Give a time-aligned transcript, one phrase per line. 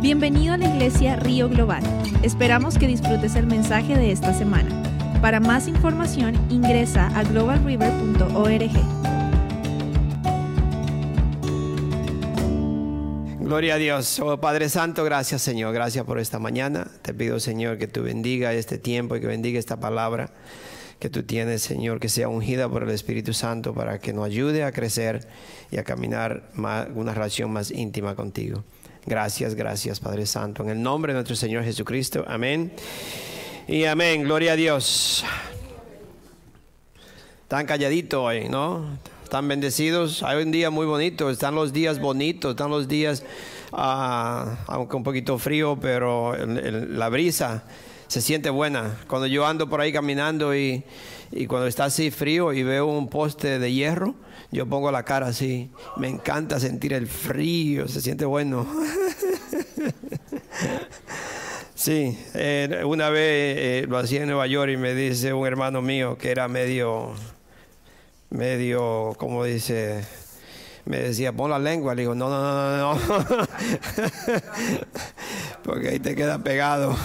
[0.00, 1.82] Bienvenido a la iglesia Río Global.
[2.22, 4.70] Esperamos que disfrutes el mensaje de esta semana.
[5.22, 8.70] Para más información ingresa a globalriver.org.
[13.40, 14.20] Gloria a Dios.
[14.20, 15.72] Oh, Padre Santo, gracias Señor.
[15.72, 16.90] Gracias por esta mañana.
[17.00, 20.30] Te pido Señor que tú bendiga este tiempo y que bendiga esta palabra
[20.98, 24.62] que tú tienes, Señor, que sea ungida por el Espíritu Santo para que nos ayude
[24.64, 25.26] a crecer
[25.70, 28.62] y a caminar más, una relación más íntima contigo.
[29.08, 30.64] Gracias, gracias, Padre Santo.
[30.64, 32.24] En el nombre de nuestro Señor Jesucristo.
[32.26, 32.72] Amén.
[33.68, 34.24] Y amén.
[34.24, 35.24] Gloria a Dios.
[37.46, 38.98] Tan calladito hoy, ¿no?
[39.22, 40.24] Están bendecidos.
[40.24, 41.30] Hay un día muy bonito.
[41.30, 42.50] Están los días bonitos.
[42.50, 43.22] Están los días,
[43.70, 47.62] ah, aunque un poquito frío, pero la brisa
[48.08, 48.96] se siente buena.
[49.06, 50.82] Cuando yo ando por ahí caminando y,
[51.30, 54.16] y cuando está así frío y veo un poste de hierro,
[54.50, 55.70] yo pongo la cara así.
[55.96, 58.66] Me encanta sentir el frío, se siente bueno.
[61.76, 65.82] Sí, eh, una vez eh, lo hacía en Nueva York y me dice un hermano
[65.82, 67.12] mío que era medio,
[68.30, 70.02] medio, como dice,
[70.86, 71.94] me decía, pon la lengua.
[71.94, 73.46] Le digo, no, no, no, no, no.
[75.64, 76.96] porque ahí te queda pegado.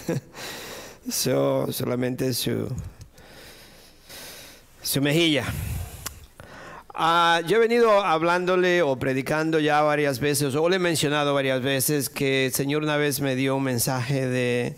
[1.10, 2.68] so, solamente su,
[4.82, 5.44] su mejilla.
[7.02, 11.62] Ah, yo he venido hablándole o predicando ya varias veces, o le he mencionado varias
[11.62, 14.76] veces que el Señor una vez me dio un mensaje de,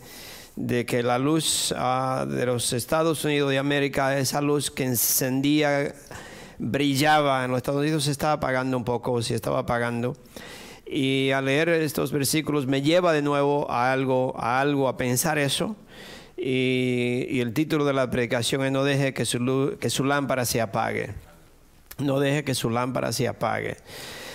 [0.54, 5.96] de que la luz ah, de los Estados Unidos de América, esa luz que encendía,
[6.60, 10.16] brillaba en los Estados Unidos, se estaba apagando un poco, se estaba apagando.
[10.86, 15.38] Y al leer estos versículos me lleva de nuevo a algo, a algo, a pensar
[15.38, 15.74] eso.
[16.36, 20.44] Y, y el título de la predicación es No deje que su, que su lámpara
[20.44, 21.31] se apague
[21.98, 23.76] no deje que su lámpara se apague.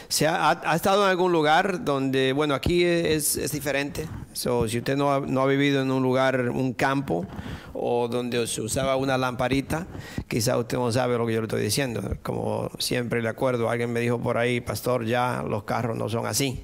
[0.09, 4.07] ¿Se ha, estado en algún lugar donde, bueno, aquí es, diferente?
[4.31, 7.25] si usted no ha, no ha, vivido en un lugar, un campo,
[7.73, 9.85] o donde se usaba una lamparita,
[10.29, 12.01] quizá usted no sabe lo que yo le estoy diciendo.
[12.23, 16.25] Como siempre le acuerdo, alguien me dijo por ahí, pastor, ya los carros no son
[16.25, 16.63] así.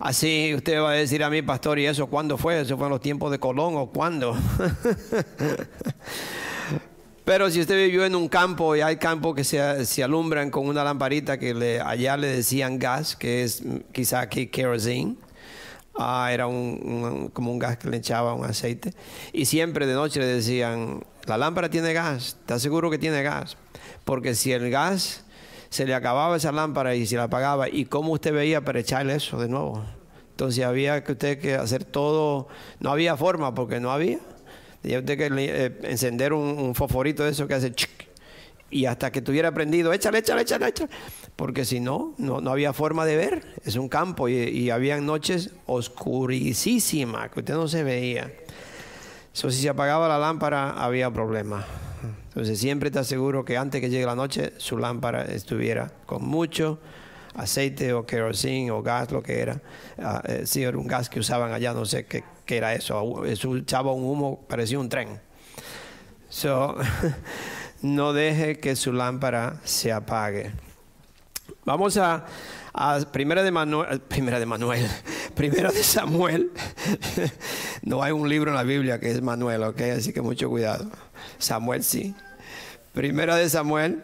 [0.00, 2.60] Así usted va a decir a mí, pastor, ¿y eso cuándo fue?
[2.60, 4.36] ¿Eso fue en los tiempos de Colón o cuándo?
[7.24, 10.84] Pero si usted vivió en un campo y hay campos que se, alumbran con una
[10.84, 13.62] lamparita que le, allá le decían gas, que es
[13.92, 15.16] quizá aquí kerosene,
[15.98, 18.92] ah, era un, como un gas que le echaba un aceite,
[19.32, 23.56] y siempre de noche le decían, la lámpara tiene gas, ¿está seguro que tiene gas?
[24.04, 25.24] Porque si el gas
[25.70, 29.14] se le acababa esa lámpara y se la apagaba, ¿y cómo usted veía para echarle
[29.14, 29.82] eso de nuevo?
[30.32, 32.48] Entonces había que usted que hacer todo,
[32.80, 34.18] no había forma porque no había.
[34.84, 37.72] Tenía usted que eh, encender un, fosforito de eso que hace
[38.68, 40.90] y hasta que tuviera prendido, échale, échale, échale, échale.
[41.36, 43.46] Porque si no, no, no había forma de ver.
[43.64, 48.30] Es un campo y, y había noches oscurísimas que usted no se veía.
[49.32, 51.64] Eso si se apagaba la lámpara había problema.
[52.28, 56.78] Entonces siempre está seguro que antes que llegue la noche su lámpara estuviera con mucho
[57.34, 59.60] aceite o kerosene o gas, lo que era.
[59.98, 63.24] Uh, sí, era un gas que usaban allá, no sé qué, era eso.
[63.24, 65.20] Eso echaba un humo, parecía un tren.
[67.82, 70.52] No deje que su lámpara se apague.
[71.66, 72.24] Vamos a,
[73.12, 74.86] primera de Manuel, primera de Manuel,
[75.34, 76.50] primera de Samuel.
[77.82, 80.90] no hay un libro en la Biblia que es Manuel, ok, así que mucho cuidado.
[81.38, 82.14] Samuel sí.
[82.94, 84.02] Primera de Samuel,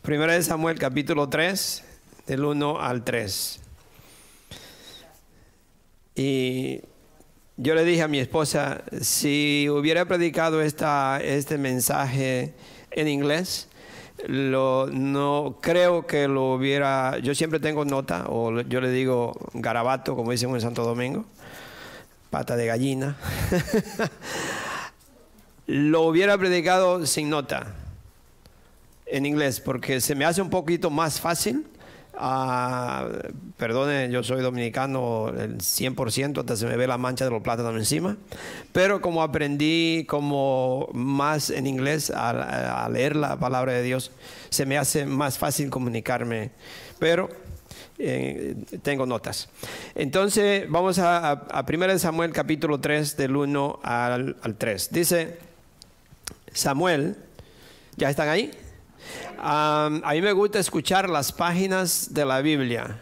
[0.00, 1.84] primera de Samuel capítulo 3,
[2.28, 3.60] del 1 al 3.
[6.14, 6.82] Y
[7.56, 12.52] yo le dije a mi esposa, si hubiera predicado esta, este mensaje
[12.90, 13.68] en inglés,
[14.26, 20.14] lo, no creo que lo hubiera, yo siempre tengo nota, o yo le digo garabato,
[20.14, 21.24] como dicen en Santo Domingo,
[22.28, 23.16] pata de gallina.
[25.66, 27.74] lo hubiera predicado sin nota
[29.06, 31.64] en inglés, porque se me hace un poquito más fácil
[32.20, 33.06] Ah,
[33.56, 37.76] perdone, yo soy dominicano el 100%, hasta se me ve la mancha de los plátanos
[37.76, 38.16] encima.
[38.72, 44.10] Pero como aprendí como más en inglés a, leer la palabra de Dios,
[44.50, 46.50] se me hace más fácil comunicarme.
[46.98, 47.28] Pero
[48.00, 49.48] eh, tengo notas.
[49.94, 54.88] Entonces, vamos a, a, 1 Samuel capítulo 3, del 1 al, al 3.
[54.90, 55.38] Dice,
[56.52, 57.16] Samuel,
[57.96, 58.50] ¿ya están ahí?
[59.38, 63.00] A mí me gusta escuchar las páginas de la Biblia.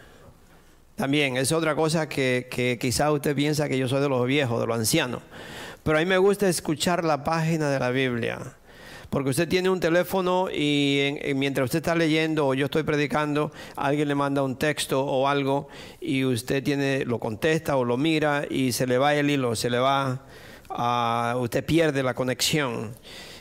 [0.95, 4.59] También es otra cosa que, que quizá usted piensa que yo soy de los viejos,
[4.59, 5.21] de los ancianos.
[5.83, 8.39] Pero a mí me gusta escuchar la página de la Biblia.
[9.09, 14.07] Porque usted tiene un teléfono y mientras usted está leyendo o yo estoy predicando, alguien
[14.09, 15.69] le manda un texto o algo
[16.01, 19.69] y usted tiene, lo contesta o lo mira y se le va el hilo, se
[19.69, 20.25] le va,
[21.37, 22.95] usted pierde la conexión.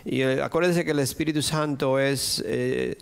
[0.06, 2.96] Y eh, acuérdense que el Espíritu Santo es, eh,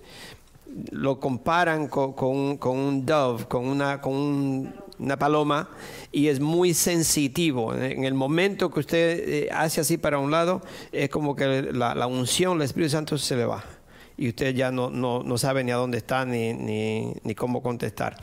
[0.90, 5.68] lo comparan con, con, un dove, con una, con una paloma,
[6.10, 7.74] y es muy sensitivo.
[7.74, 10.62] En el momento que usted eh, hace así para un lado,
[10.92, 13.62] es como que la, unción, el Espíritu Santo se le va.
[14.16, 18.16] Y usted ya no, no, sabe ni a dónde está ni, ni, ni cómo contestar.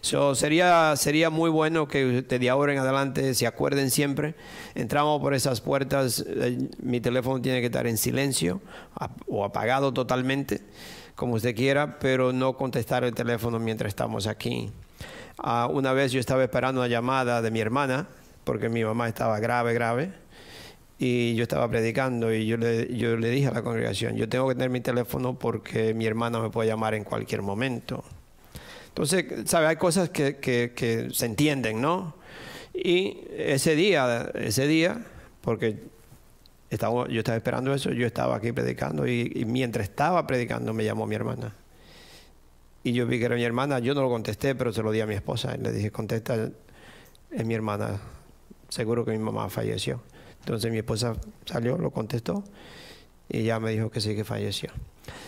[0.00, 4.34] So, sería, sería muy bueno que de ahora en adelante se acuerden siempre.
[4.74, 8.60] Entramos por esas puertas, eh, mi teléfono tiene que estar en silencio
[9.26, 10.60] o apagado totalmente,
[11.16, 14.70] como usted quiera, pero no contestar el teléfono mientras estamos aquí.
[15.38, 18.06] Ah, una vez yo estaba esperando una llamada de mi hermana,
[18.44, 20.12] porque mi mamá estaba grave, grave,
[21.04, 24.46] y yo estaba predicando y yo le, yo le dije a la congregación, yo tengo
[24.46, 28.04] que tener mi teléfono porque mi hermana me puede llamar en cualquier momento.
[28.86, 29.66] Entonces, ¿sabe?
[29.66, 32.14] Hay cosas que, que, se entienden, ¿no?
[32.72, 35.04] Y ese día, ese día,
[35.40, 35.82] porque
[36.70, 41.08] estaba, yo estaba esperando eso, yo estaba aquí predicando y, mientras estaba predicando me llamó
[41.08, 41.52] mi hermana.
[42.84, 45.00] Y yo vi que era mi hermana, yo no lo contesté, pero se lo di
[45.00, 45.56] a mi esposa.
[45.58, 46.48] Y le dije, contesta,
[47.32, 48.00] es mi hermana,
[48.68, 50.00] seguro que mi mamá falleció.
[50.42, 52.44] Entonces mi esposa salió, lo contestó
[53.28, 54.70] y ya me dijo que sí que falleció.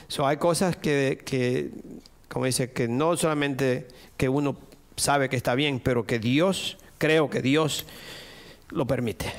[0.08, 1.70] So, hay cosas que, que
[2.28, 4.56] como dice, que no solamente que uno
[4.96, 7.87] sabe que está bien, pero que Dios, creo que Dios
[8.70, 9.32] lo permite.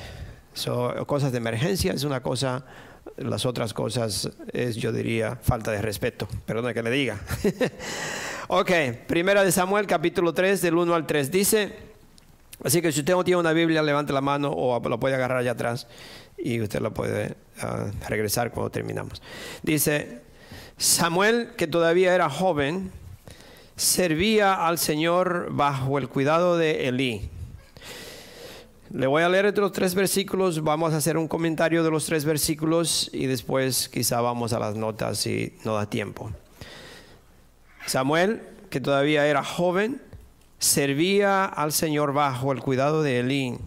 [0.54, 2.64] So, cosas de emergencia es una cosa,
[3.18, 6.26] las otras cosas es, yo diría, falta de respeto.
[6.46, 7.20] Perdón que le diga.
[8.48, 8.70] ok,
[9.06, 11.30] primera de Samuel, capítulo 3, del 1 al 3.
[11.30, 11.85] Dice,
[12.64, 15.38] así que si usted no tiene una Biblia, levante la mano o lo puede agarrar
[15.38, 15.86] allá atrás
[16.38, 19.22] y usted lo puede ah, regresar cuando terminamos.
[19.62, 20.20] Dice,
[20.76, 22.92] Samuel, que todavía era joven,
[23.76, 27.30] servía al Señor bajo el cuidado de Elí.
[28.92, 32.24] Le voy a leer otros tres versículos, vamos a hacer un comentario de los tres
[32.24, 36.30] versículos y después quizá vamos a las notas si no da tiempo.
[37.86, 40.00] Samuel, que todavía era joven,
[40.66, 43.58] servía al Señor bajo el cuidado de Elí.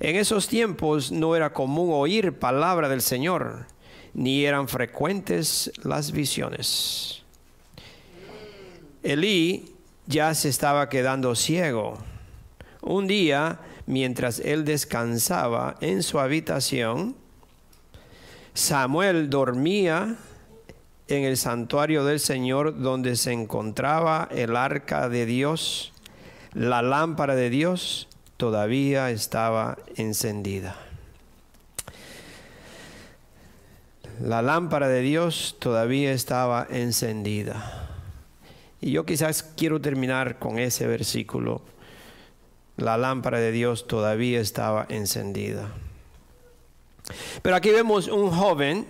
[0.00, 3.66] En esos tiempos no era común oír palabra del Señor
[4.14, 7.22] ni eran frecuentes las visiones.
[9.02, 9.74] Elí
[10.06, 11.98] ya se estaba quedando ciego.
[12.82, 17.14] Un día, mientras él descansaba en su habitación,
[18.54, 20.16] Samuel dormía
[21.08, 25.89] en el santuario del Señor donde se encontraba el arca de Dios.
[26.52, 30.76] La lámpara de Dios todavía estaba encendida.
[34.20, 37.88] la lámpara de Dios todavía estaba encendida.
[38.80, 41.62] Y yo quizás quiero terminar con ese versículo.
[42.76, 45.68] La lámpara de Dios todavía estaba encendida.
[47.42, 48.86] Pero aquí vemos un joven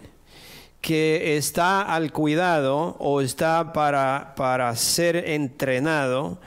[0.81, 6.39] que está al cuidado o está para, para ser entrenado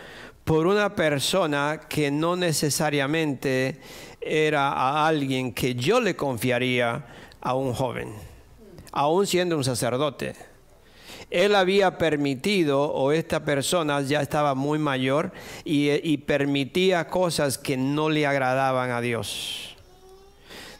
[0.43, 3.79] por una persona que no necesariamente
[4.21, 7.05] era a alguien que yo le confiaría
[7.41, 8.33] a un joven
[8.93, 10.35] aún siendo un sacerdote.
[11.29, 15.31] Él había permitido, o esta persona ya estaba muy mayor,
[15.65, 19.72] y, permitía cosas que no le agradaban a Dios.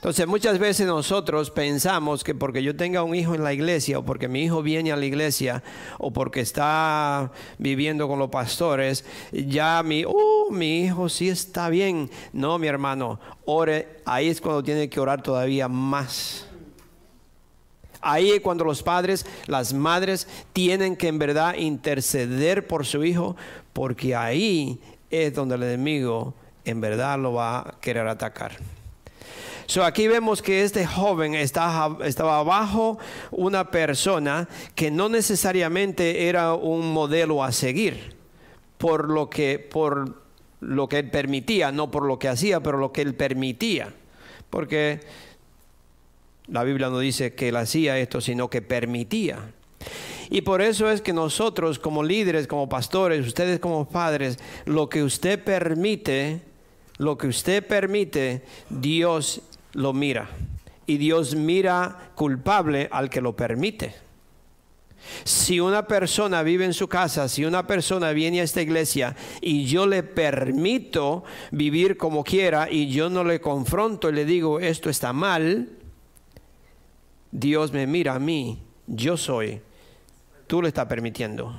[0.04, 4.04] Entonces muchas veces nosotros pensamos que porque yo tenga un hijo en la iglesia o
[4.04, 5.64] porque mi hijo viene a la iglesia
[5.98, 12.10] o porque está viviendo con los pastores, ya mi, oh, mi hijo sí está bien.
[12.34, 16.48] No, mi hermano, ore, ahí es cuando tiene que orar todavía más.
[18.02, 23.38] Ahí es cuando los padres, las madres tienen que en verdad interceder por su hijo,
[23.72, 26.34] porque ahí es donde el enemigo
[26.66, 28.58] en verdad lo va a querer atacar.
[29.66, 32.98] So, aquí vemos que este joven estaba, estaba bajo
[33.32, 38.16] una persona que no necesariamente era un modelo a seguir,
[38.78, 40.24] por lo que, por
[40.60, 43.94] lo que él permitía, no por lo que hacía, pero lo que él permitía.
[44.50, 45.02] Porque
[46.48, 49.54] la Biblia no dice que él hacía esto, sino que permitía.
[50.30, 55.04] Y por eso es que nosotros como líderes, como pastores, ustedes como padres, lo que
[55.04, 56.42] usted permite,
[56.98, 59.42] lo que usted permite, Dios
[59.74, 60.30] lo mira.
[60.86, 63.96] Y Dios mira culpable al que lo permite.
[65.24, 69.66] Si una persona vive en su casa, si una persona viene a esta iglesia y
[69.66, 74.90] yo le permito vivir como quiera y yo no le confronto y le digo esto
[74.90, 75.70] está mal,
[77.32, 79.62] Dios me mira a mí yo soy,
[80.48, 81.54] tú lo estás permitiendo.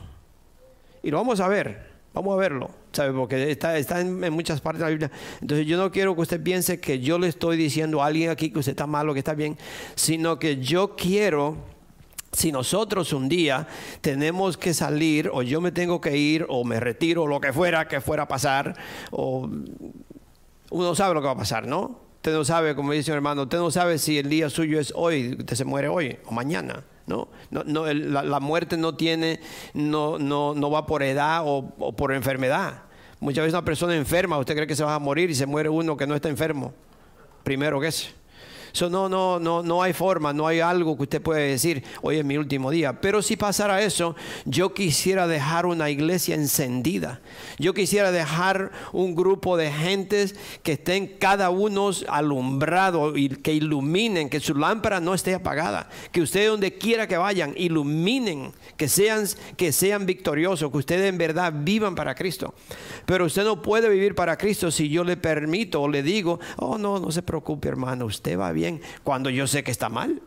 [1.03, 3.13] Y lo vamos a ver, vamos a verlo, ¿sabe?
[3.13, 5.11] Porque está, está en, muchas partes de la Biblia.
[5.41, 8.51] Entonces yo no quiero que usted piense que yo le estoy diciendo a alguien aquí
[8.51, 9.59] que usted está malo, que está bien,
[9.97, 11.57] sino que yo quiero
[12.33, 13.67] si nosotros un día
[14.01, 17.53] tenemos que salir o yo me tengo que ir o me retiro o lo que
[17.53, 18.75] fuera que fuera a pasar
[19.13, 19.49] o
[20.71, 22.01] uno sabe lo que va a pasar, ¿no?
[22.17, 24.93] Usted no sabe, como dice mi hermano, usted no sabe si el día suyo es
[24.97, 26.83] hoy, usted se muere hoy o mañana.
[27.07, 29.41] No, no, la, muerte no tiene,
[29.75, 32.83] no, no, no va por edad o, o, por enfermedad.
[33.21, 35.69] Muchas veces una persona enferma, usted cree que se va a morir y se muere
[35.69, 36.73] uno que no está enfermo.
[37.43, 38.13] Primero que ese
[38.83, 42.25] no, no, no, no hay forma, no hay algo que usted puede decir, hoy es
[42.25, 43.01] mi último día.
[43.01, 47.21] Pero si pasara eso, yo quisiera dejar una iglesia encendida.
[47.59, 54.29] Yo quisiera dejar un grupo de gentes que estén cada uno alumbrado y que iluminen,
[54.29, 55.89] que su lámpara no esté apagada.
[56.11, 59.25] Que ustedes donde quiera que vayan, iluminen, que sean,
[59.57, 62.55] que sean victoriosos, que ustedes en verdad vivan para Cristo.
[63.07, 66.77] Pero usted no puede vivir para Cristo si yo le permito o le digo, oh
[66.77, 68.64] no, no se preocupe hermano, usted va bien
[69.03, 70.21] cuando yo sé que está mal.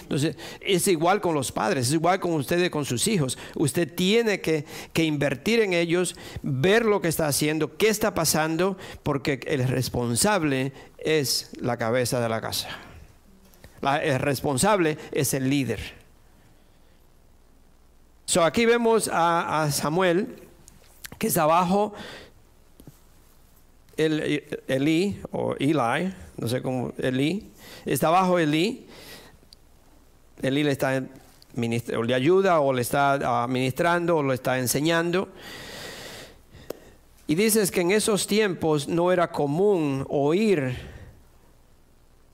[0.00, 3.38] Entonces, es igual con los padres, es igual con ustedes, con sus hijos.
[3.54, 4.64] Usted tiene que,
[4.96, 11.50] invertir en ellos, ver lo que está haciendo, qué está pasando, porque el responsable es
[11.60, 12.68] la cabeza de la casa.
[14.02, 15.80] el responsable es el líder.
[18.26, 20.36] So, aquí vemos a, Samuel
[21.18, 21.92] que está abajo
[23.96, 26.12] el, Eli o Eli,
[26.44, 27.42] no sé cómo, Eli,
[27.86, 28.84] está bajo Eli.
[30.42, 31.02] Eli le está
[31.96, 35.30] o le ayuda o le está administrando o lo está enseñando.
[37.26, 40.76] Y dices que en esos tiempos no era común oír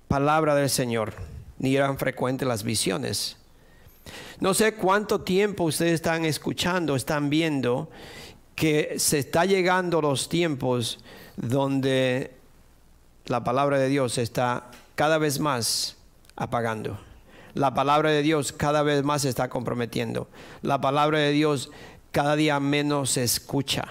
[0.08, 1.12] palabra del Señor,
[1.60, 3.36] ni eran frecuentes las visiones.
[4.40, 7.88] No sé cuánto tiempo ustedes están escuchando, están viendo
[8.56, 10.98] que se está llegando los tiempos
[11.36, 12.39] donde
[13.30, 15.96] la palabra de Dios está cada vez más
[16.34, 16.98] apagando.
[17.54, 20.28] La palabra de Dios cada vez más se está comprometiendo.
[20.62, 21.70] La palabra de Dios
[22.10, 23.84] cada día menos se escucha.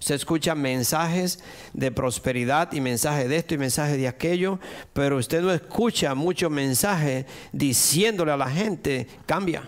[0.00, 4.58] Se escuchan mensajes de prosperidad y mensajes de esto y mensajes de aquello,
[4.92, 9.62] pero usted no escucha muchos mensajes diciéndole a la gente, cambia,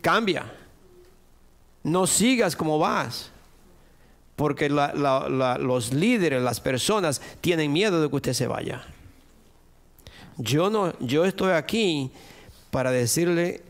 [0.00, 0.50] cambia,
[1.82, 3.30] no sigas como vas
[4.36, 8.84] porque los líderes, las personas tienen miedo de que usted se vaya.
[10.36, 12.10] Yo no, yo estoy aquí
[12.70, 13.62] para decirle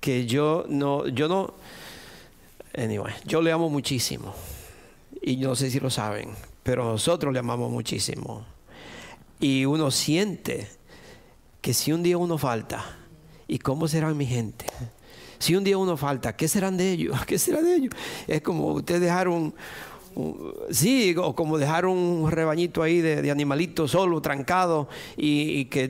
[0.00, 1.54] que yo no, yo no,
[2.76, 4.34] anyway, yo le amo muchísimo
[5.22, 6.30] y no sé si lo saben,
[6.64, 8.44] pero nosotros le amamos muchísimo
[9.38, 10.68] y uno siente
[11.60, 12.98] que si un día uno falta,
[13.46, 14.66] ¿y cómo será mi gente?
[15.38, 17.24] Si un día uno falta, ¿qué serán de ellos?
[17.26, 17.94] ¿Qué será de ellos?
[18.26, 19.54] Es como usted dejar un,
[20.70, 25.84] sí, o como dejar un rebañito ahí de, animalitos solo, trancado, y, que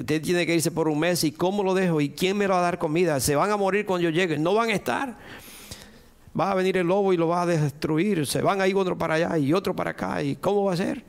[0.00, 2.00] usted tiene que irse por un mes, ¿y cómo lo dejo?
[2.00, 3.20] ¿Y quién me va a dar comida?
[3.20, 5.16] Se van a morir cuando yo llegue, no van a estar.
[6.38, 8.98] Va a venir el lobo y lo va a destruir, se van a ir otro
[8.98, 11.04] para allá y otro para acá, ¿y cómo va a ser?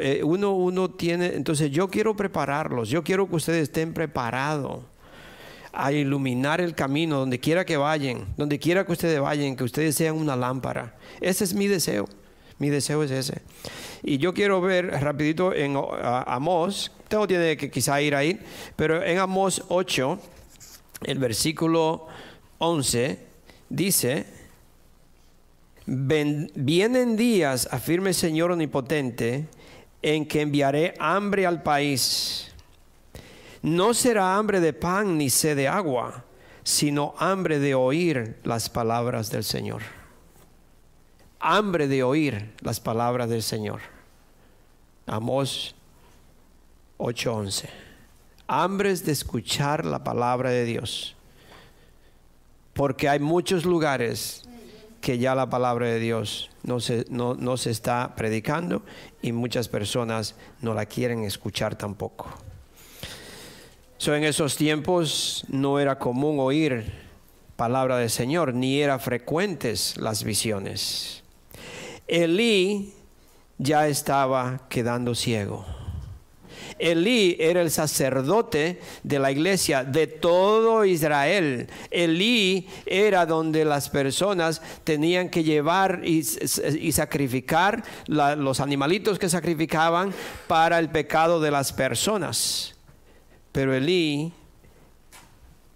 [0.00, 4.80] Eh, uno, uno tiene, entonces yo quiero prepararlos, yo quiero que ustedes estén preparados
[5.74, 9.94] a iluminar el camino donde quiera que vayan, donde quiera que ustedes vayan, que ustedes
[9.94, 10.94] sean una lámpara.
[11.20, 12.08] Ese es mi deseo.
[12.58, 13.42] Mi deseo es ese.
[14.02, 18.38] Y yo quiero ver rapidito en Amós, tengo tiene que quizá ir ahí,
[18.76, 20.18] pero en Amós 8,
[21.04, 22.06] el versículo
[22.58, 23.18] 11,
[23.68, 24.26] dice,
[25.86, 29.46] vienen días, afirme el Señor Omnipotente,
[30.00, 32.53] en que enviaré hambre al país
[33.64, 36.22] no será hambre de pan ni sed de agua,
[36.64, 39.80] sino hambre de oír las palabras del Señor.
[41.40, 43.80] Hambre de oír las palabras del Señor.
[45.06, 45.74] Amós
[46.98, 47.70] 8:11.
[48.46, 51.16] Hambres de escuchar la palabra de Dios.
[52.74, 54.42] Porque hay muchos lugares
[55.00, 58.82] que ya la palabra de Dios no se, no, no se está predicando
[59.22, 62.28] y muchas personas no la quieren escuchar tampoco
[64.06, 66.84] en esos tiempos no era común oír
[67.56, 71.22] palabra del Señor, ni eran frecuentes las visiones.
[72.06, 72.92] Elí
[73.58, 75.64] ya estaba quedando ciego.
[76.78, 81.68] Elí era el sacerdote de la iglesia de todo Israel.
[81.90, 86.24] Elí era donde las personas tenían que llevar y,
[86.92, 90.12] sacrificar los animalitos que sacrificaban
[90.48, 92.73] para el pecado de las personas.
[93.54, 94.32] Pero Elí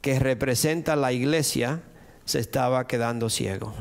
[0.00, 1.80] que representa la iglesia
[2.24, 3.72] se estaba quedando ciego.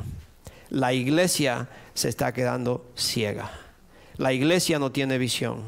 [0.70, 3.50] La iglesia se está quedando ciega.
[4.18, 5.64] La iglesia no tiene visión.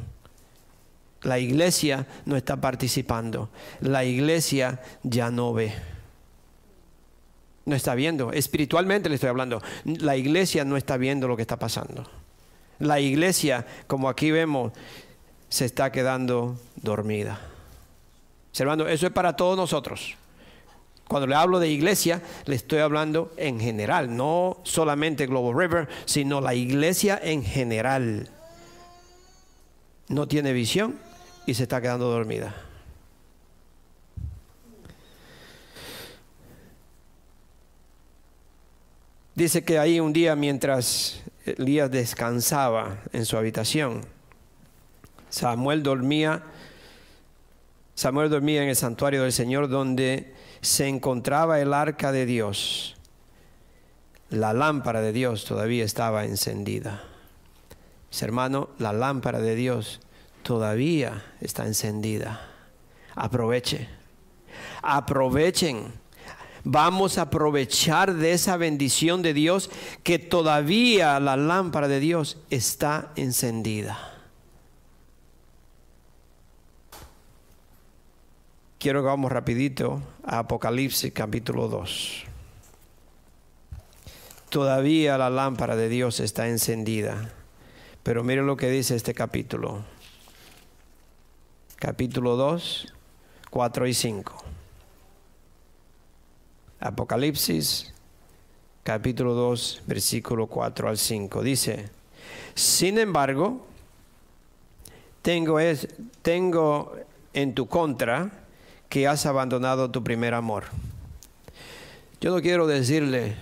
[1.23, 3.49] La iglesia no está participando.
[3.79, 5.73] La iglesia ya no ve.
[7.65, 8.31] No está viendo.
[8.31, 9.59] Espiritualmente le estoy hablando.
[9.85, 12.07] La iglesia no está viendo lo que está pasando.
[12.77, 14.71] La iglesia, como aquí vemos,
[15.49, 17.48] se está quedando dormida.
[18.49, 20.15] Observando, eso es para todos nosotros.
[21.07, 26.39] Cuando le hablo de iglesia, le estoy hablando en general, no solamente Global River, sino
[26.39, 28.29] la iglesia en general.
[30.07, 30.99] No tiene visión
[31.47, 32.55] y se está quedando dormida.
[39.33, 44.05] Dice que ahí un día mientras Elías descansaba en su habitación,
[45.29, 46.43] Samuel dormía,
[47.99, 52.95] Samuel dormía en el santuario del Señor donde se encontraba el arca de Dios.
[54.29, 57.03] La lámpara de Dios todavía estaba encendida.
[58.09, 59.99] Mis hermanos, la lámpara de Dios
[60.43, 62.47] todavía está encendida.
[63.15, 63.89] Aproveche.
[64.81, 65.91] Aprovechen.
[66.63, 69.69] Vamos a aprovechar de esa bendición de Dios
[70.03, 74.18] que todavía la lámpara de Dios está encendida.
[78.79, 82.23] Quiero que vamos rapidito a Apocalipsis capítulo 2.
[84.47, 87.29] Todavía la lámpara de Dios está encendida.
[88.03, 89.83] Pero mire lo que dice este capítulo.
[91.75, 92.93] Capítulo 2,
[93.49, 94.43] 4 y 5.
[96.79, 97.93] Apocalipsis,
[98.83, 101.43] capítulo 2, versículo 4 al 5.
[101.43, 101.89] Dice,
[102.55, 103.67] sin embargo,
[105.21, 105.89] tengo, es,
[106.21, 106.95] tengo
[107.33, 108.45] en tu contra
[108.89, 110.65] que has abandonado tu primer amor.
[112.19, 113.35] Yo no quiero decirle,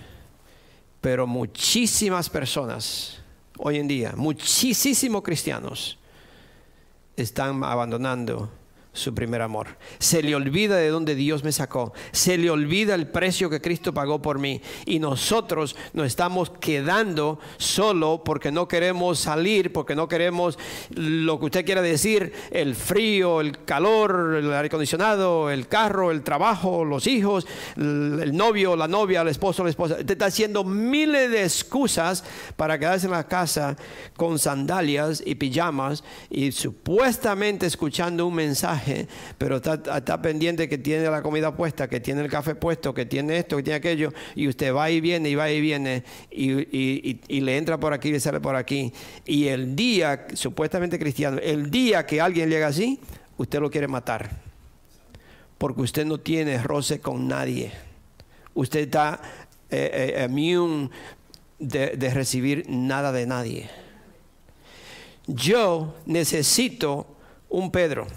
[1.01, 3.17] pero muchísimas personas
[3.57, 5.97] hoy en día, muchísimos cristianos
[7.15, 8.51] están abandonando
[8.97, 9.77] su primer amor.
[9.99, 11.93] Se le olvida de dónde Dios me sacó.
[12.11, 14.61] Se le olvida el precio que Cristo pagó por mí.
[14.85, 20.57] Y nosotros nos estamos quedando solo porque no queremos salir, porque no queremos
[20.89, 26.23] lo que usted quiera decir, el frío, el calor, el aire acondicionado, el carro, el
[26.23, 29.95] trabajo, los hijos, el novio, la novia, el esposo, la esposa.
[29.99, 32.23] Usted está haciendo miles de excusas
[32.55, 33.75] para quedarse en la casa
[34.15, 38.86] con sandalias y pijamas y supuestamente escuchando un mensaje
[39.37, 43.37] pero está, pendiente que tiene la comida puesta, que tiene el café puesto, que tiene
[43.37, 47.57] esto, que tiene aquello, y usted va y viene y va y viene, y, le
[47.57, 48.91] entra por aquí y le sale por aquí.
[49.25, 52.99] Y el día, supuestamente cristiano, el día que alguien llega así,
[53.37, 54.29] usted lo quiere matar,
[55.57, 57.71] porque usted no tiene roce con nadie.
[58.53, 59.21] Usted está
[59.69, 60.89] eh, eh
[61.59, 63.69] de recibir nada de nadie.
[65.27, 67.05] Yo necesito
[67.49, 68.07] un Pedro.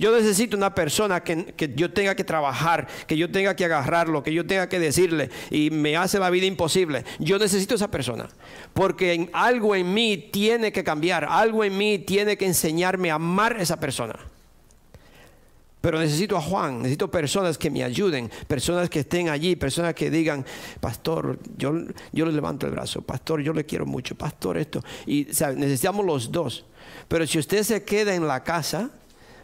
[0.00, 4.32] Yo necesito una persona que, yo tenga que trabajar, que yo tenga que agarrarlo, que
[4.32, 7.04] yo tenga que decirle y me hace la vida imposible.
[7.18, 8.26] Yo necesito esa persona
[8.72, 13.56] porque algo en mí tiene que cambiar, algo en mí tiene que enseñarme a amar
[13.56, 14.18] a esa persona.
[15.82, 20.10] Pero necesito a Juan, necesito personas que me ayuden, personas que estén allí, personas que
[20.10, 20.46] digan,
[20.80, 21.74] pastor, yo,
[22.10, 24.82] yo le levanto el brazo, pastor, yo le quiero mucho, pastor, esto.
[25.06, 26.64] Y necesitamos los dos.
[27.06, 28.92] Pero si usted se queda en la casa,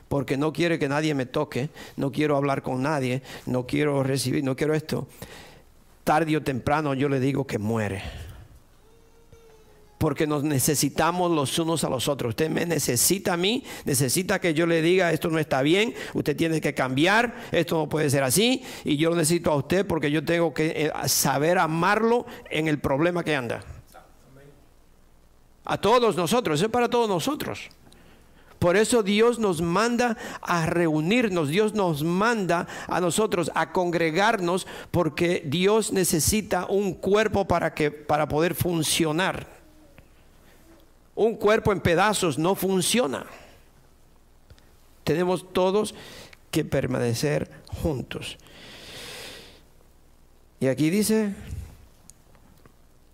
[0.09, 4.45] porque no quiere que nadie me toque, no quiero hablar con nadie, no quiero recibir,
[4.45, 5.09] no quiero esto,
[6.05, 8.03] tarde o temprano yo le digo que muere.
[9.99, 12.31] Porque nos necesitamos los unos a los otros.
[12.31, 16.37] Usted me necesita a mí, necesita que yo le diga esto no está bien, usted
[16.37, 20.11] tiene que cambiar, esto no puede ser así, y yo lo necesito a usted porque
[20.11, 23.65] yo tengo que eh, saber amarlo en el problema que anda.
[25.65, 27.71] A todos nosotros, eso es para todos nosotros.
[28.59, 35.43] Por eso Dios nos manda a reunirnos, Dios nos manda a nosotros a congregarnos porque
[35.45, 39.47] Dios necesita un cuerpo para que para poder funcionar.
[41.15, 43.27] Un cuerpo en pedazos no funciona.
[45.05, 45.95] Tenemos todos
[46.51, 47.51] que permanecer
[47.83, 48.39] juntos.
[50.61, 51.35] Y aquí dice,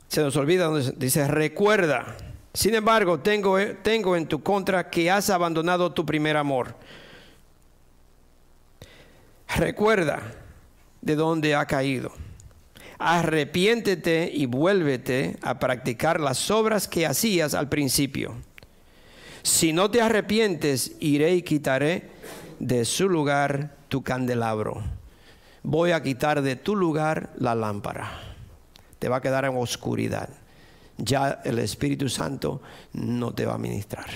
[0.08, 2.16] se nos olvida dice, recuerda
[2.54, 6.74] sin embargo, tengo, tengo en tu contra que has abandonado tu primer amor.
[9.56, 10.22] Recuerda
[11.00, 12.12] de dónde ha caído.
[12.98, 18.34] Arrepiéntete y vuélvete a practicar las obras que hacías al principio.
[19.42, 22.10] Si no te arrepientes, iré y quitaré
[22.60, 24.82] de su lugar tu candelabro.
[25.64, 28.20] voy a quitar de tu lugar la lámpara.
[28.98, 30.28] Te va a quedar en oscuridad.
[31.04, 32.62] Ya el Espíritu Santo
[32.92, 34.06] no te va a ministrar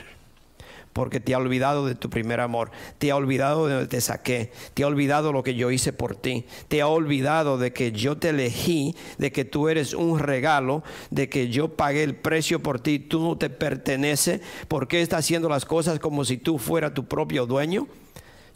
[0.92, 4.51] porque te ha olvidado de tu primer amor, te ha olvidado de donde te saqué,
[4.72, 8.16] te ha olvidado lo que yo hice por ti, te ha olvidado de que yo
[8.16, 12.81] te elegí, de que tú eres un regalo, de que yo pagué el precio por
[12.81, 16.94] ti, tú no te pertenece, ¿por qué estás haciendo las cosas como si tú fueras
[16.94, 17.88] tu propio dueño?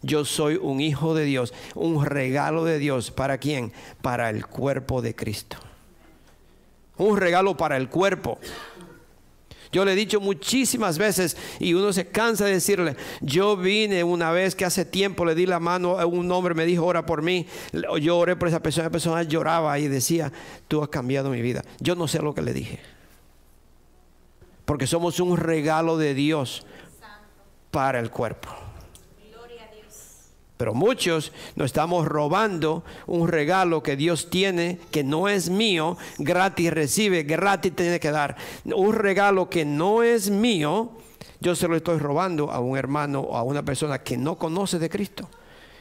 [0.01, 3.11] Yo soy un hijo de Dios, un regalo de Dios.
[3.11, 3.71] ¿Para quién?
[4.01, 5.59] Para el cuerpo de Cristo.
[7.01, 8.39] Un regalo para el cuerpo.
[9.73, 14.33] Yo le he dicho muchísimas veces y uno se cansa de decirle, yo vine una
[14.33, 17.23] vez que hace tiempo le di la mano a un hombre, me dijo, ora por
[17.23, 17.47] mí.
[18.01, 20.33] Yo oré por esa persona, la persona lloraba y decía,
[20.67, 21.65] tú has cambiado mi vida.
[21.79, 22.81] Yo no sé lo que le dije.
[24.65, 26.67] Porque somos un regalo de Dios
[27.71, 28.51] para el cuerpo.
[30.61, 36.71] Pero muchos nos estamos robando un regalo que Dios tiene, que no es mío, gratis
[36.71, 38.37] recibe, gratis tiene que dar.
[38.67, 40.91] Un regalo que no es mío,
[41.41, 44.79] yo se lo estoy robando a un hermano o a una persona que no conoce
[44.79, 45.31] de Cristo.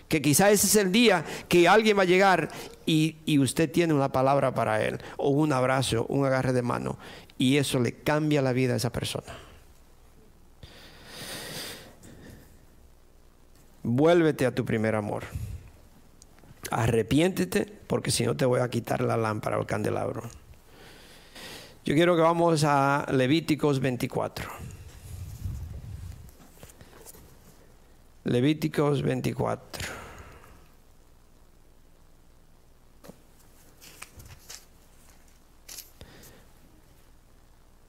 [0.08, 2.48] Que quizás ese es el día que alguien va a llegar
[2.86, 6.98] y, y usted tiene una palabra para él, o un abrazo, un agarre de mano,
[7.38, 9.49] y eso le cambia la vida a esa persona.
[13.90, 15.24] Vuélvete a tu primer amor.
[16.72, 20.30] Arrepiéntete, porque si no te voy a quitar la lámpara o el candelabro.
[21.86, 24.50] Yo quiero que vamos a Levíticos 24.
[28.26, 30.00] Levíticos 24.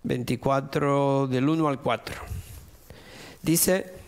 [0.03, 2.17] ...24 del 1 al 4...
[3.43, 4.00] ...dice...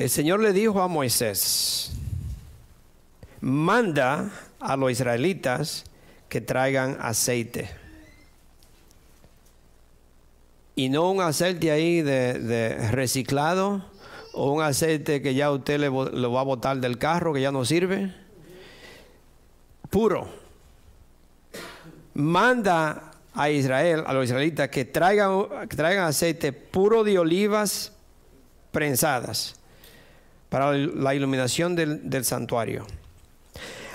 [0.00, 1.92] El Señor le dijo a Moisés,
[3.42, 5.84] manda a los israelitas
[6.30, 7.68] que traigan aceite.
[10.74, 13.84] Y no un aceite ahí de, reciclado
[14.32, 17.66] o un aceite que ya usted le, va a botar del carro, que ya no
[17.66, 18.14] sirve.
[19.90, 20.30] Puro.
[22.14, 27.92] Manda a Israel, a los israelitas, que traigan aceite puro de olivas
[28.72, 29.59] prensadas
[30.50, 32.84] para la iluminación del, santuario.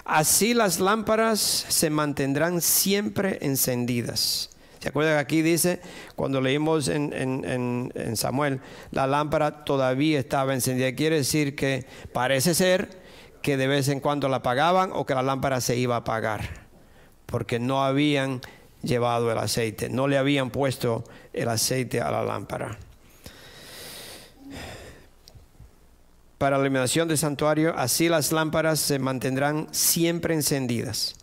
[0.06, 4.50] Así las lámparas se mantendrán siempre encendidas.
[4.80, 5.82] ¿Se acuerdan que aquí dice,
[6.15, 10.94] cuando leímos en, en, Samuel, la lámpara todavía estaba encendida?
[10.94, 13.04] Quiere decir que parece ser
[13.41, 16.68] que de vez en cuando la apagaban o que la lámpara se iba a apagar,
[17.26, 18.41] porque no habían
[18.84, 22.78] llevado el aceite, no le habían puesto el aceite a la lámpara.
[26.38, 31.15] Para la iluminación del santuario, así las lámparas se mantendrán siempre encendidas.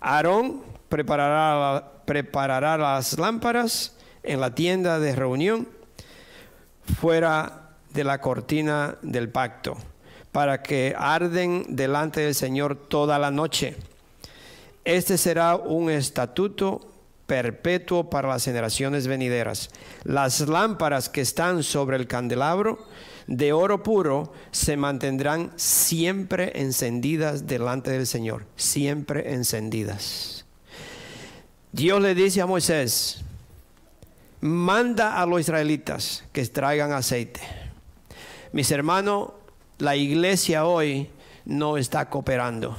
[0.00, 5.68] Aarón preparará, preparará las lámparas en la tienda de reunión
[7.00, 9.76] fuera de la cortina del pacto,
[10.32, 13.76] para que arden delante del Señor toda la noche.
[14.84, 16.92] Este será un estatuto
[17.26, 19.70] perpetuo para las generaciones venideras.
[20.04, 22.86] Las lámparas que están sobre el candelabro
[23.28, 30.46] de oro puro se mantendrán siempre encendidas delante del Señor, siempre encendidas.
[31.70, 33.20] Dios le dice a Moisés,
[34.40, 37.40] manda a los israelitas que traigan aceite.
[38.52, 39.32] Mis hermanos,
[39.78, 41.10] la iglesia hoy
[41.44, 42.76] no está cooperando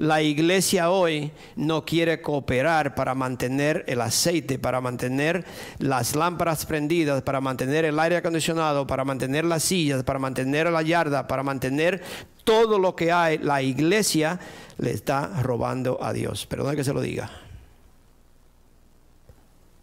[0.00, 5.44] la iglesia hoy no quiere cooperar para mantener el aceite, para mantener
[5.78, 10.80] las lámparas prendidas, para mantener el aire acondicionado, para mantener las sillas, para mantener la
[10.80, 12.02] yarda, para mantener
[12.44, 13.36] todo lo que hay.
[13.36, 14.40] La iglesia
[14.78, 16.46] le está robando a Dios.
[16.46, 17.30] Perdón que se lo diga.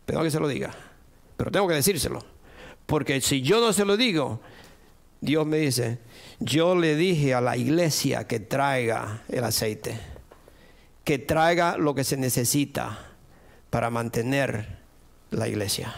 [0.07, 0.73] Perdón que se lo diga.
[1.37, 2.25] Pero tengo que decírselo.
[2.87, 4.39] Porque si yo no se lo digo,
[5.21, 5.99] Dios me dice,
[6.39, 9.99] yo le dije a la iglesia que traiga el aceite,
[11.03, 12.99] que traiga lo que se necesita
[13.69, 14.77] para mantener
[15.31, 15.95] la iglesia.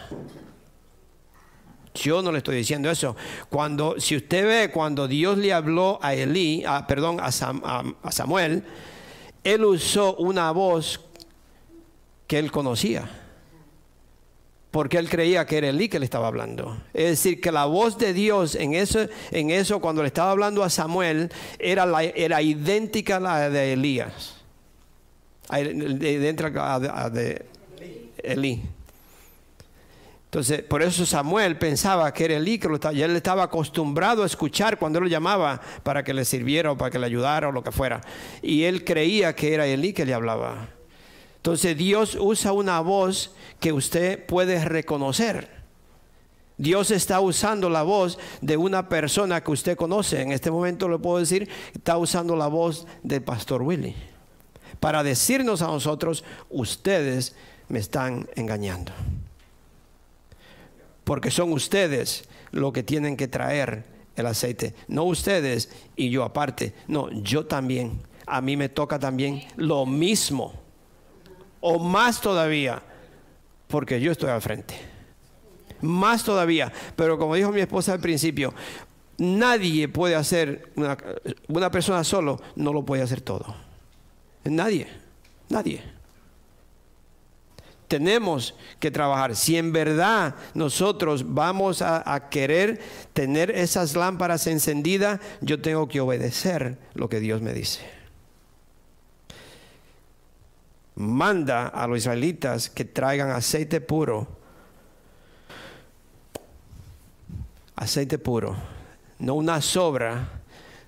[1.94, 3.16] Yo no le estoy diciendo eso.
[3.50, 8.64] Cuando, si usted ve cuando Dios le habló a Elí, perdón, a, a Samuel,
[9.42, 11.00] él usó una voz
[12.26, 13.19] que él conocía
[14.70, 16.76] porque él creía que era Elí que le estaba hablando.
[16.94, 19.00] Es decir, que la voz de Dios en eso,
[19.32, 23.72] en eso cuando le estaba hablando a Samuel, era, la, era idéntica a la de
[23.72, 24.36] Elías.
[25.52, 27.44] Idéntica a de,
[28.22, 28.62] Elí.
[30.26, 34.26] Entonces, por eso Samuel pensaba que era Elí, que lo estaba, él estaba acostumbrado a
[34.26, 37.52] escuchar cuando él lo llamaba para que le sirviera o para que le ayudara o
[37.52, 38.00] lo que fuera.
[38.40, 40.68] Y él creía que era Elí que le hablaba.
[41.40, 45.60] Entonces Dios usa una voz que usted puede reconocer.
[46.58, 50.20] Dios está usando la voz de una persona que usted conoce.
[50.20, 53.94] En este momento le puedo decir, está usando la voz del pastor Willy.
[54.78, 57.34] Para decirnos a nosotros, ustedes
[57.68, 58.92] me están engañando
[61.10, 62.22] porque son ustedes
[62.52, 63.82] los que tienen que traer
[64.14, 69.42] el aceite, no ustedes y yo aparte, no, yo también, a mí me toca también
[69.56, 70.54] lo mismo,
[71.60, 72.82] o más todavía,
[73.68, 74.74] porque yo estoy al frente,
[75.80, 78.52] más todavía, pero como dijo mi esposa al principio,
[79.18, 83.54] nadie puede hacer, una, persona solo no lo puede hacer todo,
[84.44, 84.88] nadie,
[85.48, 86.00] nadie
[87.90, 89.34] tenemos que trabajar.
[89.34, 92.80] Si en verdad nosotros vamos a, querer
[93.12, 97.99] tener esas lámparas encendidas, yo tengo que obedecer lo que Dios me dice.
[101.00, 104.28] Manda a los israelitas que traigan aceite puro.
[107.76, 108.54] Aceite puro,
[109.18, 110.40] no una sobra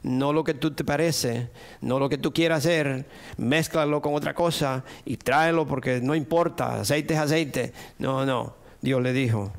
[0.02, 4.34] no lo que tú te parece, no lo que tú quieras hacer, mézclalo con otra
[4.34, 7.72] cosa y tráelo porque no importa, aceite es aceite.
[7.98, 9.52] No, no, Dios le dijo,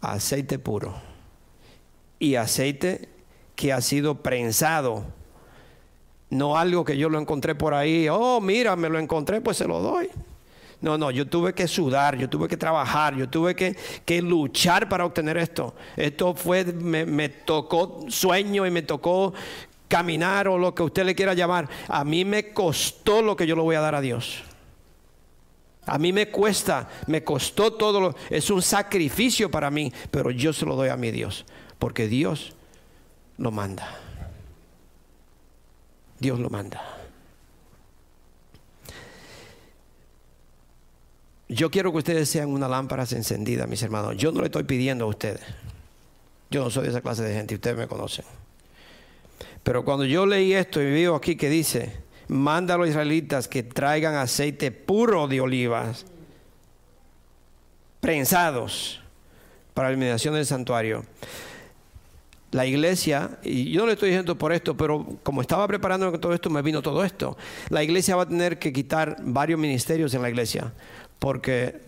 [0.00, 0.94] aceite puro
[2.18, 3.08] y aceite
[3.56, 5.04] que ha sido prensado,
[6.30, 9.66] no algo que yo lo encontré por ahí, oh, mira, me lo encontré, pues se
[9.66, 10.08] lo doy.
[10.80, 15.04] No, no, yo tuve que sudar, yo tuve que trabajar, yo tuve que, luchar para
[15.04, 15.74] obtener esto.
[15.96, 19.34] Esto fue, me, me tocó sueño y me tocó
[19.88, 21.68] caminar o lo que usted le quiera llamar.
[21.88, 24.42] A mí me costó lo que yo le voy a dar a Dios.
[25.84, 30.52] A mí me cuesta, me costó todo, lo, es un sacrificio para mí, pero yo
[30.52, 31.44] se lo doy a mi Dios,
[31.78, 32.54] porque Dios
[33.36, 33.98] lo manda.
[36.20, 36.80] Dios lo manda.
[41.48, 44.16] Yo quiero que ustedes sean una lámpara encendida, mis hermanos.
[44.16, 45.42] Yo no le estoy pidiendo a ustedes.
[46.50, 48.24] Yo no soy de esa clase de gente, ustedes me conocen.
[49.62, 51.92] Pero cuando yo leí esto y veo aquí que dice,
[52.28, 56.06] manda a los israelitas que traigan aceite puro de olivas,
[58.00, 59.00] prensados,
[59.74, 61.04] para la eliminación del santuario.
[62.50, 66.34] La iglesia, y yo no le estoy diciendo por esto, pero como estaba preparando todo
[66.34, 67.36] esto, me vino todo esto.
[67.68, 70.72] La iglesia va a tener que quitar varios ministerios en la iglesia
[71.20, 71.80] porque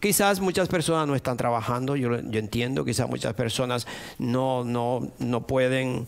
[0.00, 3.86] quizás muchas personas no están trabajando, yo, entiendo, quizás muchas personas
[4.18, 6.06] no, no, no pueden,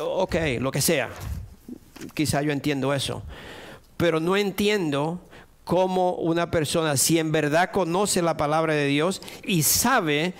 [0.00, 1.10] ok, lo que sea,
[2.14, 3.22] quizás yo entiendo eso,
[3.98, 5.20] pero no entiendo
[5.64, 10.32] cómo una persona, si en verdad conoce la palabra de Dios y sabe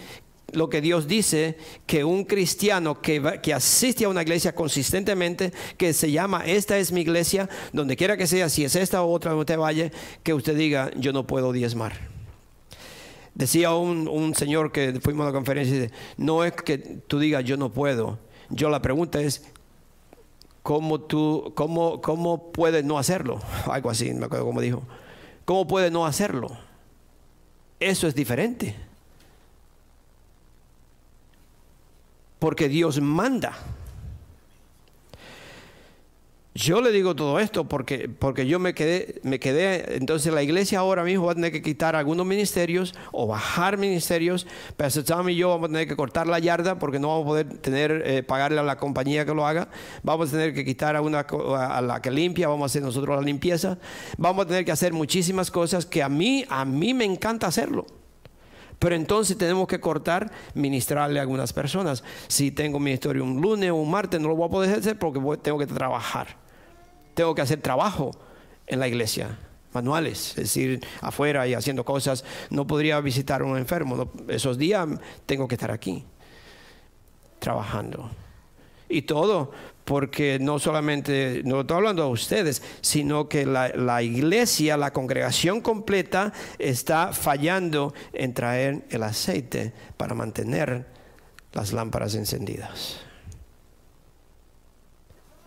[0.52, 5.92] lo que Dios dice, que un cristiano que, que, asiste a una iglesia consistentemente, que
[5.92, 9.30] se llama, esta es mi iglesia, donde quiera que sea, si es esta o otra,
[9.30, 9.90] donde usted vaya,
[10.22, 11.92] que usted diga, yo no puedo diezmar.
[13.34, 17.56] Decía un, un señor que fuimos a la conferencia, no es que tú digas, yo
[17.56, 18.18] no puedo.
[18.48, 19.44] Yo la pregunta es,
[20.62, 23.40] ¿cómo, tú, cómo, cómo puedes no hacerlo?
[23.70, 24.82] Algo así, me acuerdo cómo dijo.
[25.44, 26.56] ¿Cómo puedes no hacerlo?
[27.78, 28.76] Eso es diferente.
[32.40, 33.56] Porque Dios manda.
[36.52, 40.80] Yo le digo todo esto porque, porque yo me quedé, me quedé, entonces la iglesia
[40.80, 44.48] ahora mismo va a tener que quitar algunos ministerios o bajar ministerios.
[44.76, 47.28] Pastor Tom y yo vamos a tener que cortar la yarda porque no vamos a
[47.28, 49.68] poder tener, eh, pagarle a la compañía que lo haga.
[50.02, 53.16] Vamos a tener que quitar a, una, a la que limpia, vamos a hacer nosotros
[53.16, 53.78] la limpieza.
[54.18, 57.86] Vamos a tener que hacer muchísimas cosas que a mí, a mí me encanta hacerlo.
[58.80, 62.02] Pero entonces tenemos que cortar, ministrarle a algunas personas.
[62.28, 65.20] Si tengo ministerio un lunes o un martes, no lo voy a poder hacer porque
[65.42, 66.28] tengo que trabajar.
[67.12, 68.10] Tengo que hacer trabajo
[68.66, 69.38] en la iglesia,
[69.74, 72.24] manuales, es decir, afuera y haciendo cosas.
[72.48, 74.10] No podría visitar a un enfermo.
[74.28, 74.88] Esos días
[75.26, 76.02] tengo que estar aquí,
[77.38, 78.08] trabajando.
[78.90, 79.52] Y todo
[79.90, 86.32] porque no solamente, no estoy hablando a ustedes, sino que la, iglesia, la congregación completa
[86.60, 90.86] está fallando en traer el aceite para mantener
[91.52, 93.00] las lámparas encendidas.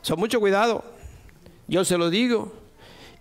[0.01, 0.83] Son mucho cuidado,
[1.69, 2.53] yo se lo digo,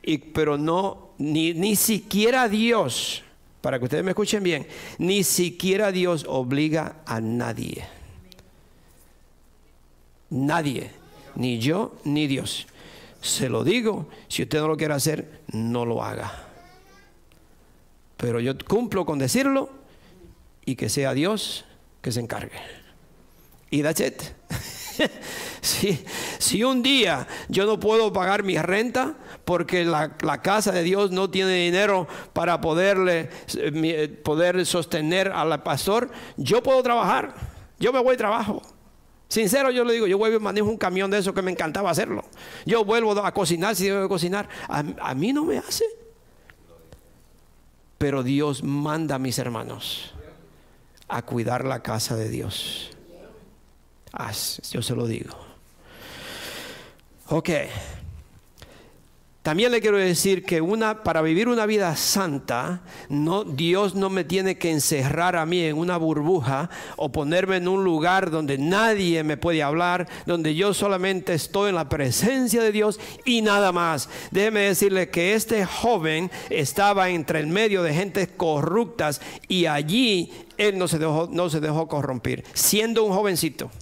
[0.02, 3.22] y, pero no, ni, ni siquiera Dios,
[3.60, 4.66] para que ustedes me escuchen bien,
[4.98, 8.01] ni siquiera Dios obliga a nadie.
[10.32, 10.90] Nadie
[11.34, 12.66] ni yo ni Dios.
[13.20, 16.48] Se lo digo, si usted no lo quiere hacer, no lo haga.
[18.16, 19.68] Pero yo cumplo con decirlo
[20.64, 21.66] y que sea Dios
[22.00, 22.58] que se encargue.
[23.70, 24.22] Y that's it.
[25.60, 29.14] si, un día yo no puedo pagar mi renta
[29.44, 36.10] porque la, casa de Dios no tiene dinero para poderle, eh, poder sostener al pastor,
[36.38, 37.34] yo puedo trabajar.
[37.78, 38.62] Yo me voy a trabajo.
[39.32, 41.88] Sincero yo le digo, yo vuelvo y manejo un camión de eso que me encantaba
[41.88, 42.22] hacerlo.
[42.66, 44.46] Yo vuelvo a cocinar si debo cocinar.
[44.68, 45.86] A, mí no me hace.
[47.96, 50.12] Pero Dios manda a mis hermanos
[51.08, 52.90] a cuidar la casa de Dios.
[54.70, 55.34] yo se lo digo.
[57.28, 57.48] Ok.
[59.42, 64.22] También le quiero decir que una, para vivir una vida santa, no, Dios no me
[64.22, 69.24] tiene que encerrar a mí en una burbuja o ponerme en un lugar donde nadie
[69.24, 74.08] me puede hablar, donde yo solamente estoy en la presencia de Dios y nada más.
[74.30, 80.78] Déjeme decirle que este joven estaba entre el medio de gente corruptas y allí él
[80.78, 83.72] no se dejó, no se dejó corromper, siendo un jovencito.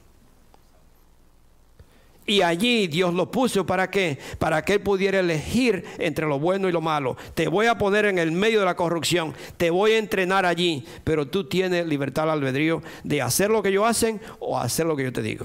[2.31, 4.17] Y allí Dios lo puso para qué?
[4.39, 7.17] Para que él pudiera elegir entre lo bueno y lo malo.
[7.35, 10.85] Te voy a poner en el medio de la corrupción, te voy a entrenar allí,
[11.03, 14.95] pero tú tienes libertad al albedrío de hacer lo que yo hacen o hacer lo
[14.95, 15.45] que yo te digo.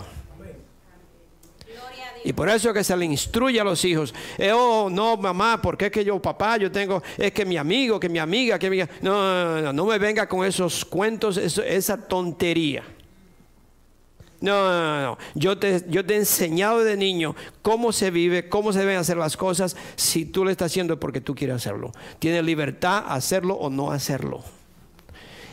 [2.24, 4.14] Y por eso es que se le instruye a los hijos.
[4.38, 8.00] Eh, oh, no, mamá, porque es que yo, papá, yo tengo, es que mi amigo,
[8.00, 8.78] que mi amiga, que mi...
[8.78, 12.84] No, no, no, no me venga con esos cuentos, esa tontería.
[14.42, 15.18] No, no, no.
[15.34, 19.18] Yo te, yo te he enseñado de niño cómo se vive, cómo se deben hacer
[19.18, 19.76] las cosas.
[19.96, 21.92] Si tú lo estás haciendo porque tú quieres hacerlo.
[22.20, 24.44] Tienes libertad hacerlo o no hacerlo.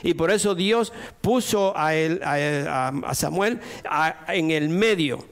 [0.03, 3.61] Y por eso Dios puso a, él, a, Samuel
[4.29, 5.25] en el medio,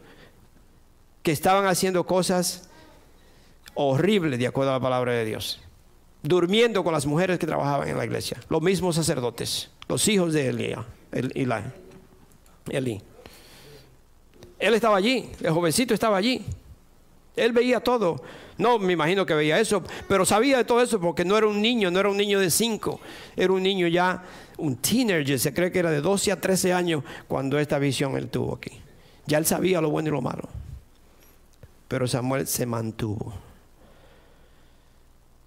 [1.23, 2.71] que estaban haciendo cosas
[3.75, 5.61] horribles de acuerdo a la palabra de Dios.
[6.23, 8.39] Durmiendo con las mujeres que trabajaban en la iglesia.
[8.49, 10.85] Los mismos sacerdotes, los hijos de Elía,
[12.71, 13.03] Elí.
[14.61, 16.45] Él estaba allí, el jovencito estaba allí.
[17.35, 18.23] Él veía todo.
[18.59, 21.63] No, me imagino que veía eso, pero sabía de todo eso porque no era un
[21.63, 23.01] niño, no era un niño de 5,
[23.35, 24.23] era un niño ya,
[24.59, 28.29] un teenager, se cree que era de 12 a 13 años cuando esta visión él
[28.29, 28.73] tuvo aquí.
[29.27, 30.49] Ya él sabía lo bueno y lo malo.
[31.89, 33.33] Pero Samuel se mantuvo.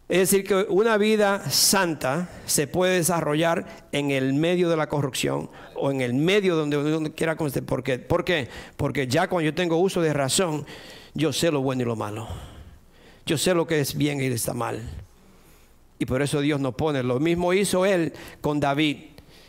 [0.10, 5.50] Es decir, que una vida santa se puede desarrollar en el medio de la corrupción
[5.76, 7.64] o en el medio donde uno quiera constar.
[7.64, 8.00] ¿Por qué?
[8.00, 8.50] ¿Por qué?
[8.76, 10.66] Porque ya cuando yo tengo uso de razón,
[11.14, 12.28] yo sé lo bueno y lo malo.
[13.26, 14.82] Yo sé lo que es bien y está mal.
[16.00, 17.02] Y por eso Dios nos pone.
[17.02, 18.12] Lo mismo hizo él
[18.42, 18.98] con David.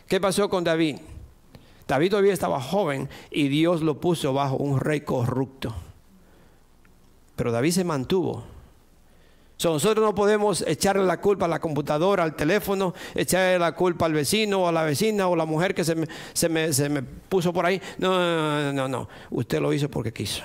[0.07, 0.97] ¿Qué pasó con David?
[1.85, 5.75] David todavía estaba joven y Dios lo puso bajo un rey corrupto.
[7.35, 8.54] Pero David se mantuvo
[9.63, 14.13] nosotros no podemos echarle la culpa a la computadora, al teléfono, echarle la culpa al
[14.13, 17.01] vecino o a la vecina o la mujer que se me, se me, se me
[17.01, 17.81] puso por ahí.
[17.97, 19.09] No, no, no, no.
[19.31, 20.43] Usted lo hizo porque quiso.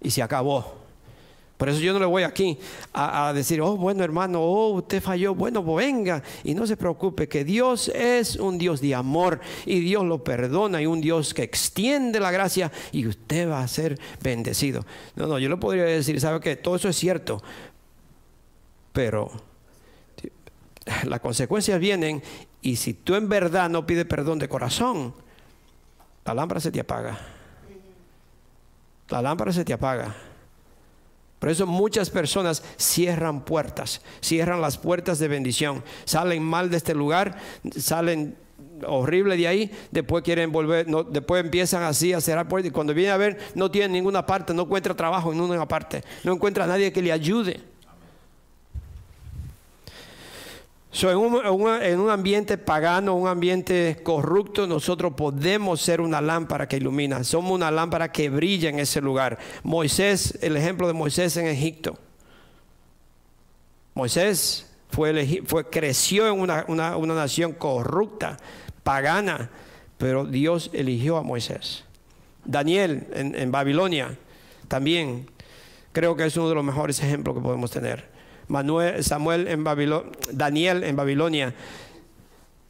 [0.00, 0.85] Y se acabó.
[1.56, 2.58] Por eso yo no le voy aquí
[2.92, 6.22] a, decir, oh, bueno hermano, oh, usted falló, bueno, venga.
[6.44, 10.82] Y no se preocupe, que Dios es un Dios de amor y Dios lo perdona
[10.82, 14.84] y un Dios que extiende la gracia y usted va a ser bendecido.
[15.14, 17.42] No, no, yo le podría decir, ¿sabe que Todo eso es cierto,
[18.92, 19.30] pero
[21.04, 22.22] las consecuencias vienen
[22.60, 25.14] y si tú en verdad no pides perdón de corazón,
[26.26, 27.18] la lámpara se te apaga.
[29.08, 30.14] La lámpara se te apaga.
[31.38, 36.94] Por eso muchas personas cierran puertas, cierran las puertas de bendición, salen mal de este
[36.94, 37.36] lugar,
[37.76, 38.36] salen
[38.86, 43.12] horrible de ahí, después quieren volver, después empiezan así a cerrar puertas y cuando vienen
[43.12, 46.66] a ver no tienen ninguna parte, no encuentra trabajo en ninguna parte, no encuentra a
[46.66, 47.75] nadie que le ayude.
[51.02, 57.22] En, un, ambiente pagano, un ambiente corrupto, nosotros podemos ser una lámpara que ilumina.
[57.22, 59.38] Somos una lámpara que brilla en ese lugar.
[59.62, 61.98] Moisés, el ejemplo de Moisés en Egipto.
[63.94, 66.64] Moisés fue, fue creció en una,
[66.98, 68.38] nación corrupta,
[68.82, 69.50] pagana,
[69.98, 71.84] pero Dios eligió a Moisés.
[72.44, 74.16] Daniel en, en Babilonia
[74.68, 75.28] también
[75.92, 78.15] creo que es uno de los mejores ejemplos que podemos tener.
[79.00, 79.64] Samuel en
[80.32, 81.54] Daniel en Babilonia,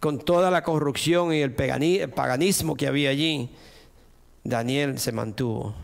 [0.01, 3.51] con toda la corrupción y el paganismo que había allí,
[4.45, 5.75] Daniel se mantuvo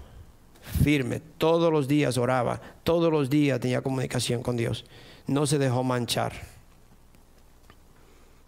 [0.84, 4.84] firme, todos los días oraba, todos los días tenía comunicación con Dios,
[5.26, 6.32] no se dejó manchar.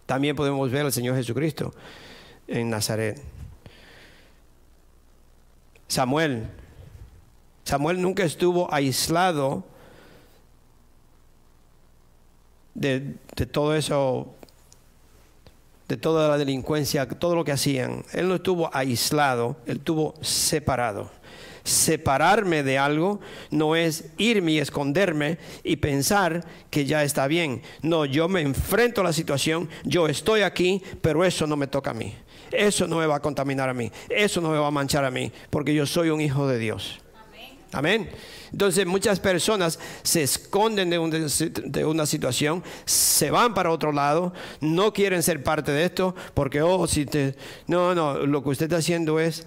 [0.06, 1.74] También podemos ver al Señor Jesucristo
[2.46, 3.20] en Nazaret.
[5.88, 6.46] Samuel,
[7.64, 9.64] Samuel nunca estuvo aislado
[12.74, 13.16] de,
[13.50, 14.34] todo eso
[15.88, 18.04] de toda la delincuencia, todo lo que hacían.
[18.12, 21.10] Él no estuvo aislado, él estuvo separado.
[21.62, 23.20] Separarme de algo
[23.50, 27.62] no es irme y esconderme y pensar que ya está bien.
[27.80, 31.92] No, yo me enfrento a la situación, yo estoy aquí, pero eso no me toca
[31.92, 32.14] a mí.
[32.52, 33.90] Eso no me va a contaminar a mí.
[34.08, 37.00] Eso no me va a manchar a mí, porque yo soy un hijo de Dios.
[37.74, 38.08] Amén.
[38.52, 45.22] Entonces muchas personas se esconden de, una situación, se van para otro lado, no quieren
[45.22, 47.34] ser parte de esto, porque, oh, si te...
[47.66, 49.46] No, no, lo que usted está haciendo es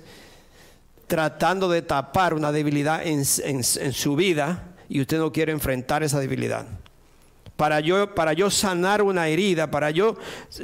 [1.08, 6.68] tratando de tapar una debilidad en su vida y usted no quiere enfrentar esa debilidad
[7.58, 10.16] para yo, para yo sanar una herida, para yo,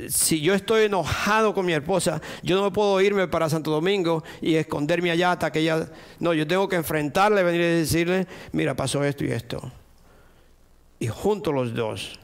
[0.08, 4.56] si yo estoy enojado con mi esposa, yo no puedo irme para Santo Domingo y
[4.56, 5.90] esconderme allá hasta que ella,
[6.20, 9.72] no, yo tengo que enfrentarle, venir y decirle, mira, pasó esto y esto.
[11.00, 12.20] Y juntos los dos.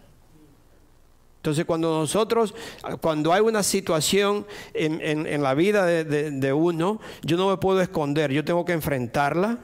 [1.38, 2.54] Entonces cuando nosotros,
[3.02, 8.46] cuando hay una situación en, la vida de uno, yo no me puedo esconder, yo
[8.46, 9.58] tengo que enfrentarla,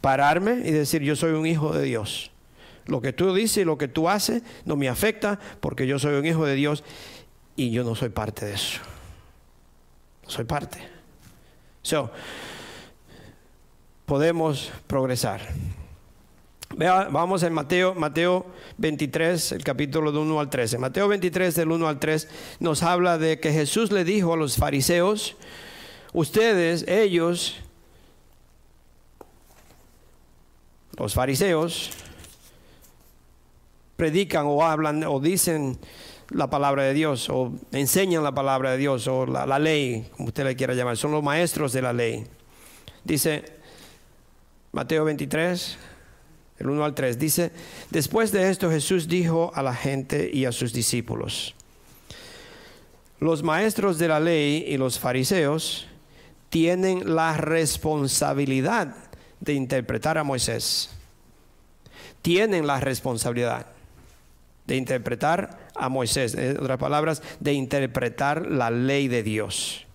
[0.00, 2.30] pararme y decir, yo soy un hijo de Dios.
[2.86, 6.14] Lo que tú dices y lo que tú haces no me afecta porque yo soy
[6.14, 6.84] un hijo de Dios
[7.56, 8.80] y yo no soy parte de eso.
[10.24, 10.78] No soy parte.
[11.82, 12.10] So,
[14.04, 15.40] podemos progresar.
[16.76, 18.46] vamos en Mateo, Mateo
[18.78, 20.78] 23, el capítulo de 1 al 13.
[20.78, 22.28] Mateo 23, del 1 al 3,
[22.60, 25.36] nos habla de que Jesús le dijo a los fariseos,
[26.12, 27.56] ustedes, ellos,
[30.96, 31.90] los fariseos,
[33.96, 35.78] predican o hablan o dicen
[36.30, 40.44] la palabra de Dios o enseñan la palabra de Dios o la, ley, como usted
[40.44, 42.26] le quiera llamar, son los maestros de la ley.
[43.04, 43.44] Dice
[44.72, 45.78] Mateo 23,
[46.58, 47.52] el 1 al 3, dice,
[47.90, 51.54] después de esto Jesús dijo a la gente y a sus discípulos,
[53.18, 55.86] los maestros de la ley y los fariseos
[56.50, 58.94] tienen la responsabilidad
[59.40, 60.90] de interpretar a Moisés.
[62.20, 63.66] Tienen la responsabilidad
[64.66, 69.86] de interpretar a Moisés, en otras palabras, de interpretar la ley de Dios.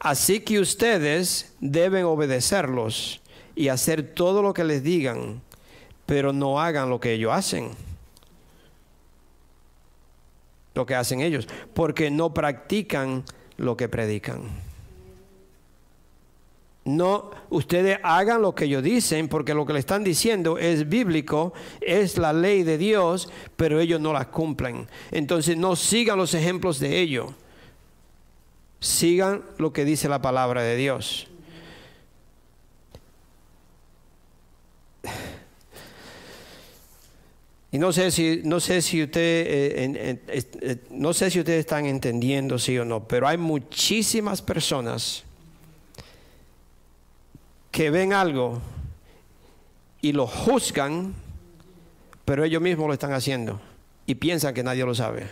[0.00, 3.22] Así que ustedes deben obedecerlos
[3.54, 5.40] y hacer todo lo que les digan,
[6.06, 7.70] pero no hagan lo que ellos hacen.
[10.74, 13.24] Lo que hacen ellos, porque no practican
[13.58, 14.71] lo que predican.
[16.84, 21.52] No, ustedes hagan lo que ellos dicen, porque lo que le están diciendo es bíblico,
[21.80, 24.88] es la ley de Dios, pero ellos no la cumplen.
[25.12, 27.30] Entonces no sigan los ejemplos de ellos.
[28.80, 31.28] Sigan lo que dice la palabra de Dios.
[37.70, 41.86] Y no sé si, no sé si usted, eh, eh, no sé si ustedes están
[41.86, 45.24] entendiendo sí o no, pero hay muchísimas personas
[47.72, 48.60] que ven algo
[50.02, 51.14] y lo juzgan,
[52.24, 53.60] pero ellos mismos lo están haciendo
[54.06, 55.26] y piensan que nadie lo sabe.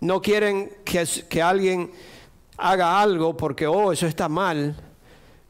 [0.00, 1.90] No quieren que, que alguien
[2.56, 4.76] haga algo porque, oh, eso está mal,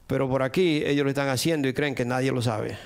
[0.07, 2.79] pero por aquí ellos lo están haciendo y creen que nadie lo sabe.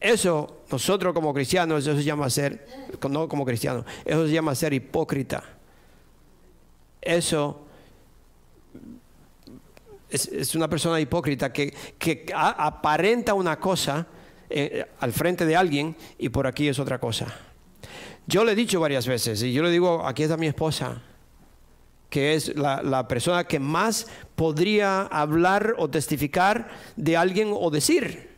[0.00, 2.66] Eso, nosotros como cristianos, eso se llama ser,
[3.08, 5.44] no como cristianos, eso se llama ser hipócrita.
[7.00, 7.66] Eso
[10.10, 11.74] es, una persona hipócrita que,
[12.34, 14.06] aparenta una cosa
[14.48, 17.26] eh, al frente de alguien y por aquí es otra cosa.
[18.26, 21.02] Yo le he dicho varias veces, y yo le digo, aquí está mi esposa,
[22.08, 28.30] que es la, la, persona que más podría hablar o testificar de alguien o decir.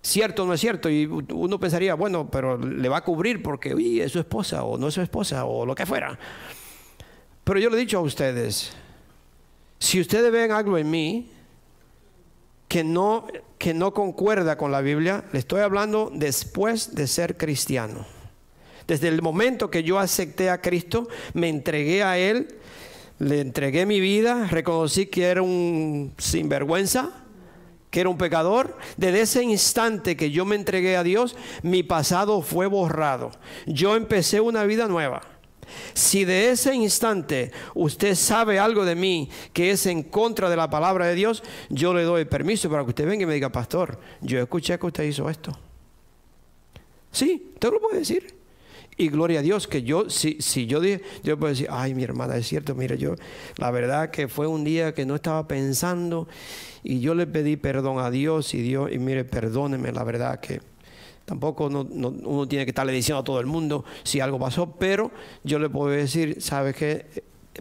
[0.00, 3.74] Cierto o no es cierto, y uno pensaría, bueno, pero le va a cubrir porque
[3.74, 6.18] uy, es su esposa o no es su esposa o lo que fuera.
[7.44, 8.72] Pero yo le he dicho a ustedes,
[9.78, 11.30] si ustedes ven algo en mí
[12.68, 13.26] que no,
[13.58, 18.06] que no concuerda con la Biblia, le estoy hablando después de ser cristiano.
[18.86, 22.48] Desde el momento que yo acepté a Cristo, me entregué a Él,
[23.18, 27.10] le entregué mi vida, reconocí que era un sinvergüenza,
[27.90, 28.76] que era un pecador.
[28.96, 33.30] Desde ese instante que yo me entregué a Dios, mi pasado fue borrado.
[33.66, 35.22] Yo empecé una vida nueva.
[35.94, 40.70] Si de ese instante usted sabe algo de mí que es en contra de la
[40.70, 43.98] palabra de Dios, yo le doy permiso para que usted venga y me diga, pastor,
[44.20, 45.56] yo escuché que usted hizo esto.
[47.10, 48.38] Sí, usted lo puede decir.
[48.96, 52.02] Y gloria a Dios que yo, si, si yo dije, yo puedo decir, ay, mi
[52.02, 53.14] hermana, es cierto, mire, yo,
[53.56, 56.26] la verdad que fue un día que no estaba pensando
[56.82, 60.60] y yo le pedí perdón a Dios y Dios, y mire, perdóneme, la verdad que
[61.28, 65.10] Tampoco uno tiene que estarle diciendo a todo el mundo si algo pasó, pero
[65.44, 67.04] yo le puedo decir, ¿sabe qué?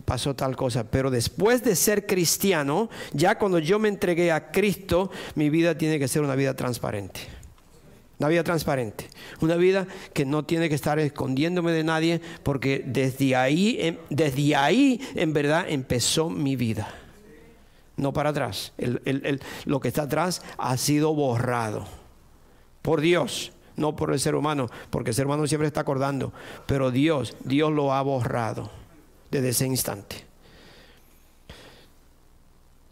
[0.05, 0.85] pasó tal cosa.
[0.89, 5.99] Pero después de ser cristiano, ya cuando yo me entregué a Cristo, mi vida tiene
[5.99, 7.19] que ser una vida transparente.
[8.19, 9.09] Una vida transparente.
[9.41, 15.01] Una vida que no tiene que estar escondiéndome de nadie, porque desde ahí, desde ahí
[15.13, 16.87] en verdad empezó mi vida.
[17.97, 18.71] No para atrás.
[19.65, 21.85] lo que está atrás ha sido borrado
[22.87, 26.33] por Dios, no por el ser humano, porque el ser humano siempre está acordando.
[26.65, 28.69] Pero Dios, Dios lo ha borrado
[29.31, 30.25] desde ese instante.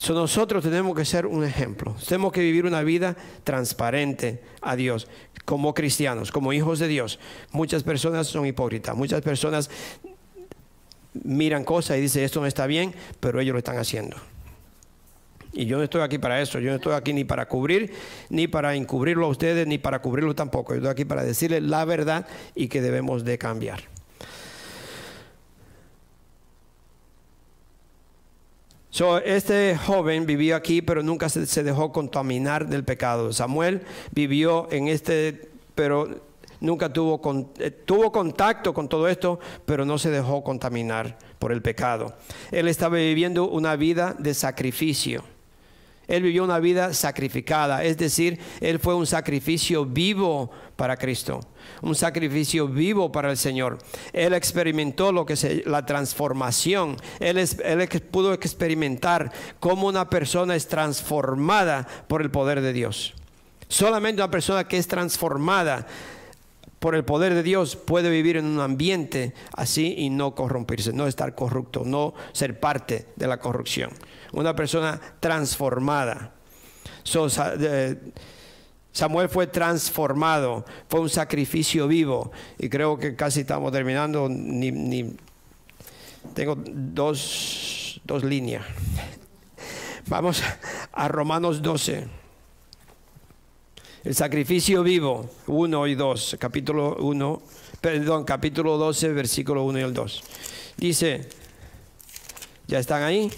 [0.08, 1.96] nosotros tenemos que ser un ejemplo.
[2.08, 5.08] Tenemos que vivir una vida transparente a Dios
[5.46, 7.20] como cristianos, como hijos de Dios.
[7.52, 8.96] Muchas personas son hipócritas.
[8.96, 9.70] Muchas personas
[11.24, 14.18] miran cosas y dicen esto no está bien, pero ellos lo están haciendo.
[15.56, 17.94] Y yo no estoy aquí para eso, yo no estoy aquí ni para cubrir,
[18.30, 20.74] ni para encubrirlo a ustedes, ni para cubrirlo tampoco.
[20.74, 23.96] Yo estoy aquí para decirles la verdad y que debemos de cambiar.
[29.26, 33.34] este joven vivió aquí, pero nunca se, dejó contaminar del pecado.
[33.34, 33.82] Samuel
[34.12, 36.22] vivió en este, pero
[36.62, 37.22] nunca tuvo,
[37.60, 42.14] eh, tuvo contacto con todo esto, pero no se dejó contaminar por el pecado.
[42.52, 45.35] Él estaba viviendo una vida de sacrificio.
[46.08, 51.40] Él vivió una vida sacrificada, es decir, él fue un sacrificio vivo para Cristo,
[51.82, 53.78] un sacrificio vivo para el Señor.
[54.14, 56.98] Él experimentó lo que es la transformación.
[57.20, 63.14] Él, él pudo experimentar cómo una persona es transformada por el poder de Dios.
[63.68, 65.88] Solamente una persona que es transformada
[66.86, 71.08] por el poder de Dios puede vivir en un ambiente así y no corrompirse, no
[71.08, 73.90] estar corrupto, no ser parte de la corrupción.
[74.34, 76.36] Una persona transformada.
[78.92, 84.30] Samuel fue transformado, fue un sacrificio vivo y creo que casi estamos terminando,
[86.36, 88.64] tengo dos, dos líneas.
[90.06, 90.44] Vamos
[90.92, 92.25] a Romanos 12.
[94.06, 97.42] El sacrificio vivo, 1 y 2, capítulo 1,
[97.82, 100.24] perdón, capítulo 12, versículo 1 y el 2.
[100.78, 101.28] Dice,
[102.68, 103.32] ¿ya están ahí?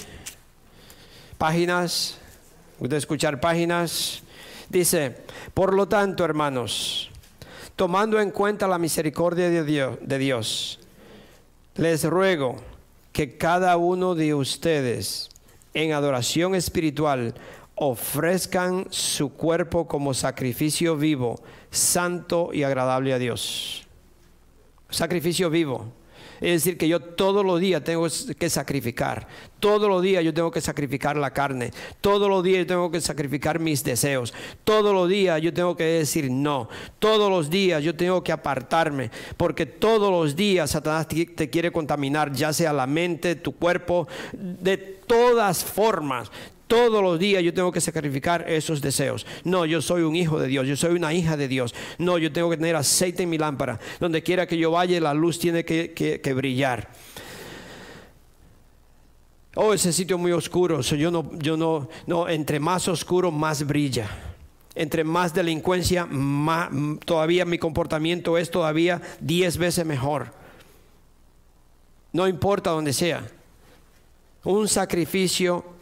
[1.37, 2.19] Páginas,
[2.77, 4.23] ¿Puede escuchar páginas?
[4.67, 5.15] Dice,
[5.53, 7.11] por lo tanto, hermanos,
[7.77, 10.79] tomando en cuenta la misericordia de Dios, de Dios
[11.75, 12.57] les ruego
[13.13, 15.29] que cada uno de ustedes
[15.73, 17.35] en adoración espiritual
[17.77, 23.87] ofrezcan su cuerpo como sacrificio vivo, santo y agradable a Dios.
[24.89, 25.93] Sacrificio vivo.
[26.39, 28.07] Es decir, que yo todos los días tengo
[28.37, 29.27] que sacrificar.
[29.59, 31.71] Todos los días yo tengo que sacrificar la carne.
[31.99, 34.33] Todos los días yo tengo que sacrificar mis deseos.
[34.63, 36.69] Todos los días yo tengo que decir no.
[36.99, 39.09] Todos los días yo tengo que apartarme.
[39.35, 44.77] Porque todos los días Satanás te quiere contaminar, ya sea la mente, tu cuerpo, de
[44.77, 46.31] todas formas.
[46.67, 49.25] Todos los días yo tengo que sacrificar esos deseos.
[49.45, 51.73] No, yo soy un hijo de Dios, yo soy una hija de Dios.
[51.97, 53.79] No, yo tengo que tener aceite en mi lámpara.
[54.01, 56.89] Donde quiera que yo vaya, la luz tiene que, brillar.
[59.55, 60.81] Oh, ese sitio muy oscuro.
[60.81, 64.09] yo no, yo no, no, entre más oscuro, más brilla.
[64.75, 66.07] Entre más delincuencia,
[67.05, 70.33] todavía mi comportamiento es todavía diez veces mejor.
[72.11, 73.25] No importa donde sea.
[74.43, 75.76] Un sacrificio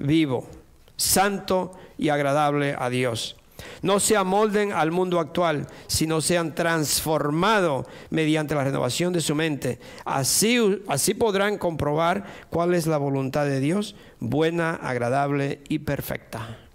[0.00, 0.48] vivo,
[0.96, 3.36] santo y agradable a Dios.
[3.82, 9.78] No se amolden al mundo actual, sino sean transformados mediante la renovación de su mente.
[10.04, 16.69] Así, así podrán comprobar cuál es la voluntad de Dios, buena, agradable y perfecta.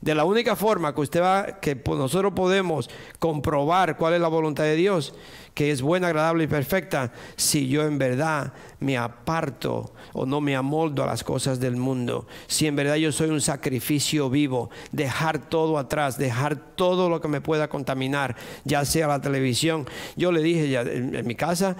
[0.00, 2.88] De la única forma que usted va, que nosotros podemos
[3.18, 5.14] comprobar cuál es la voluntad de Dios,
[5.54, 10.56] que es buena, agradable y perfecta, si yo en verdad me aparto o no me
[10.56, 15.38] amoldo a las cosas del mundo, si en verdad yo soy un sacrificio vivo, dejar
[15.38, 19.86] todo atrás, dejar todo lo que me pueda contaminar, ya sea la televisión.
[20.16, 21.76] Yo le dije ya en, mi casa,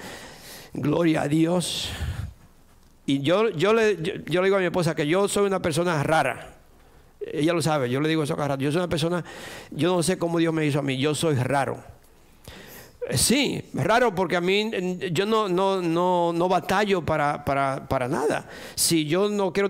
[0.74, 1.90] gloria a Dios.
[3.06, 6.02] Y yo, yo, le, yo le digo a mi esposa que yo soy una persona
[6.02, 6.59] rara.
[7.20, 9.24] Ella lo sabe, yo le digo eso a Yo soy una persona,
[9.70, 11.82] yo no sé cómo Dios me hizo a mí, yo soy raro.
[13.08, 14.70] Eh, sí, raro porque a mí
[15.12, 18.48] yo no, no, no, no batallo para, para, para, nada.
[18.74, 19.68] Si yo no quiero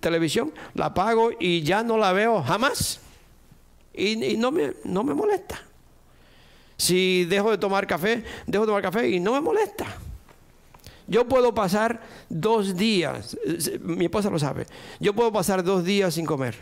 [0.00, 3.00] televisión, la apago y ya no la veo jamás.
[3.94, 5.60] Y, no, me, no me molesta.
[6.76, 9.86] Si dejo de tomar café, dejo de tomar café y no me molesta.
[11.06, 13.36] Yo puedo pasar dos días,
[13.80, 14.66] mi esposa lo sabe,
[15.00, 16.54] yo puedo pasar dos días sin comer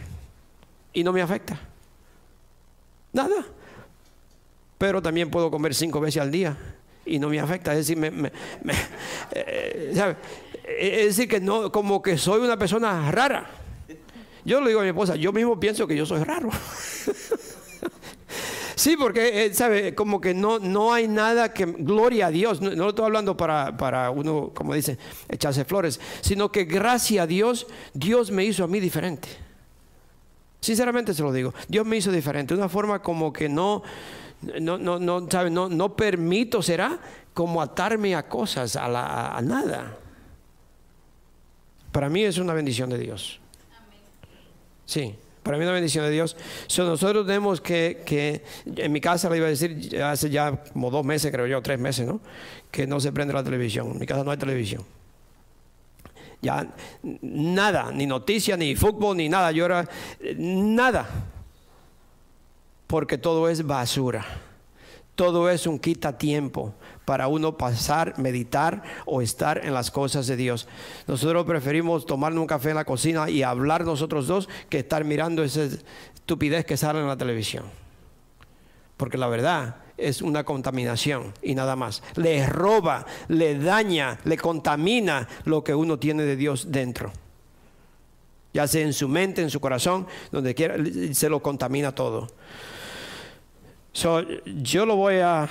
[0.93, 1.61] y no me afecta.
[3.13, 3.45] Nada.
[4.79, 6.57] pero también puedo comer cinco veces al día
[7.05, 7.73] y no me afecta.
[7.73, 8.33] Es decir, me,
[9.33, 9.93] eh,
[10.79, 13.51] es decir que no, como que soy una persona rara.
[14.45, 16.51] Yo le digo a mi esposa, yo mismo pienso que yo soy raro.
[18.81, 19.95] Sí, porque, eh, ¿sabe?
[19.95, 23.77] Como que no, no hay nada que, gloria a Dios, no, lo estoy hablando para,
[23.77, 24.97] para, uno, como dice,
[25.29, 29.29] echarse flores, sino que gracias a Dios, Dios me hizo a mí diferente.
[30.63, 33.83] Sinceramente se lo digo, Dios me hizo diferente, de una forma como que no,
[34.41, 35.51] no, no, no, ¿sabe?
[35.51, 36.99] no, no permito, será
[37.35, 39.99] como atarme a cosas, a, la, a nada.
[41.93, 43.41] Para mí es una bendición de Dios.
[44.87, 45.15] Sí.
[45.43, 46.37] Para mí es una bendición de Dios.
[46.79, 48.45] nosotros tenemos que, que,
[48.77, 51.79] en mi casa le iba a decir, hace ya como dos meses, creo yo, tres
[51.79, 52.21] meses, ¿no?
[52.71, 53.91] Que no se prende la televisión.
[53.93, 54.85] En mi casa no hay televisión.
[56.43, 56.67] Ya
[57.23, 59.53] nada, ni noticias, ni fútbol, ni nada.
[59.53, 59.89] Yo era
[60.37, 61.09] nada.
[62.87, 64.25] Porque todo es basura.
[65.15, 66.75] Todo es un quita tiempo
[67.05, 70.69] para uno pasar, meditar o estar en las cosas de Dios.
[71.07, 75.43] Nosotros preferimos tomarnos un café en la cocina y hablar nosotros dos que estar mirando
[75.43, 77.65] esa estupidez que sale en la televisión.
[78.97, 82.03] Porque la verdad es una contaminación y nada más.
[82.17, 87.13] Le roba, le daña, le contamina lo que uno tiene de Dios dentro.
[88.53, 90.77] Ya sea en su mente, en su corazón, donde quiera,
[91.13, 92.29] se lo contamina todo
[93.93, 95.49] yo lo voy a...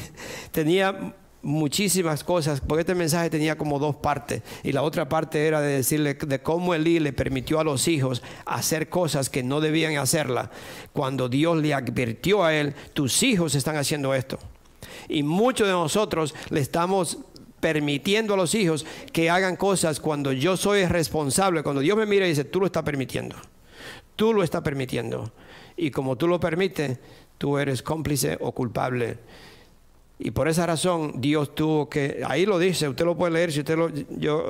[0.50, 4.42] tenía muchísimas cosas, porque este mensaje tenía como dos partes.
[4.62, 8.22] Y la otra parte era de decirle de cómo Elí le permitió a los hijos
[8.44, 10.50] hacer cosas que no debían hacerla.
[10.92, 14.38] Cuando Dios le advirtió a él, tus hijos están haciendo esto.
[15.08, 17.18] Y muchos de nosotros le estamos
[17.60, 21.62] permitiendo a los hijos que hagan cosas cuando yo soy responsable.
[21.62, 23.36] Cuando Dios me mira y dice, tú lo estás permitiendo.
[24.16, 25.32] Tú lo estás permitiendo.
[25.76, 26.98] Y como tú lo permites,
[27.40, 29.16] tú eres cómplice o culpable.
[30.18, 33.60] Y por esa razón Dios tuvo que, ahí lo dice, usted lo puede leer, si
[33.60, 34.44] usted lo, yo,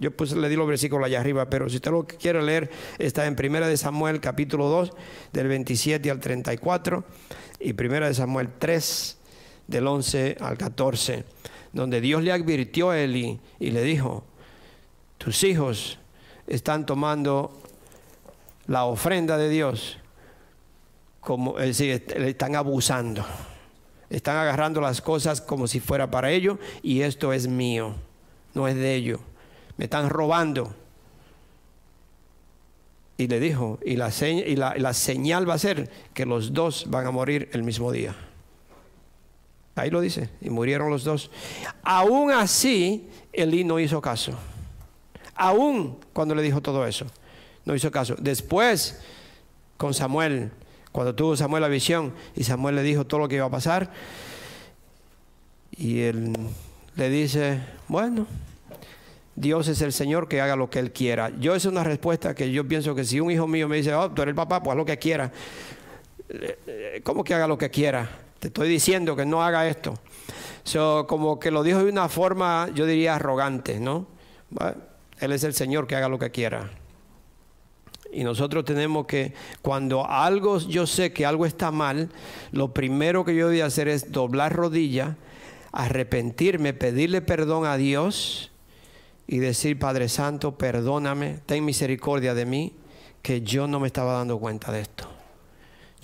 [0.00, 2.68] yo pues le di los versículos allá arriba, pero si usted lo quiere leer,
[2.98, 4.90] está en Primera de Samuel capítulo 2,
[5.32, 7.04] del 27 al 34,
[7.60, 9.18] y Primera de Samuel 3,
[9.68, 11.24] del 11 al 14,
[11.72, 14.24] donde Dios le advirtió a Eli y le dijo,
[15.18, 16.00] tus hijos
[16.48, 17.56] están tomando
[18.66, 19.98] la ofrenda de Dios
[21.24, 23.24] como, es decir, le están abusando.
[24.10, 27.94] Están agarrando las cosas como si fuera para ellos y esto es mío,
[28.52, 29.20] no es de ellos.
[29.76, 30.72] Me están robando.
[33.16, 34.12] Y le dijo, y la,
[34.46, 38.14] y la, señal va a ser que los dos van a morir el mismo día.
[39.76, 41.30] Ahí lo dice, y murieron los dos.
[41.82, 44.32] Aún así, Elí no hizo caso.
[45.34, 47.06] Aún cuando le dijo todo eso,
[47.64, 48.14] no hizo caso.
[48.18, 49.00] Después,
[49.76, 50.50] con Samuel,
[50.94, 53.90] cuando tuvo Samuel la visión y Samuel le dijo todo lo que iba a pasar,
[55.76, 56.32] y él
[56.94, 58.28] le dice, bueno,
[59.34, 61.32] Dios es el Señor que haga lo que Él quiera.
[61.40, 64.08] Yo es una respuesta que yo pienso que si un hijo mío me dice, oh,
[64.12, 65.32] tú eres el papá, pues haz lo que quiera.
[67.02, 68.08] ¿Cómo que haga lo que quiera?
[68.38, 69.94] Te estoy diciendo que no haga esto.
[70.62, 74.06] So, como que lo dijo de una forma, yo diría arrogante, ¿no?
[75.18, 76.70] Él es el Señor que haga lo que quiera.
[78.14, 82.10] Y nosotros tenemos que, cuando algo, yo sé que algo está mal,
[82.52, 85.16] lo primero que yo voy a hacer es doblar rodilla,
[85.72, 88.52] arrepentirme, pedirle perdón a Dios
[89.26, 92.72] y decir, Padre Santo, perdóname, ten misericordia de mí,
[93.22, 95.13] que yo no me estaba dando cuenta de esto.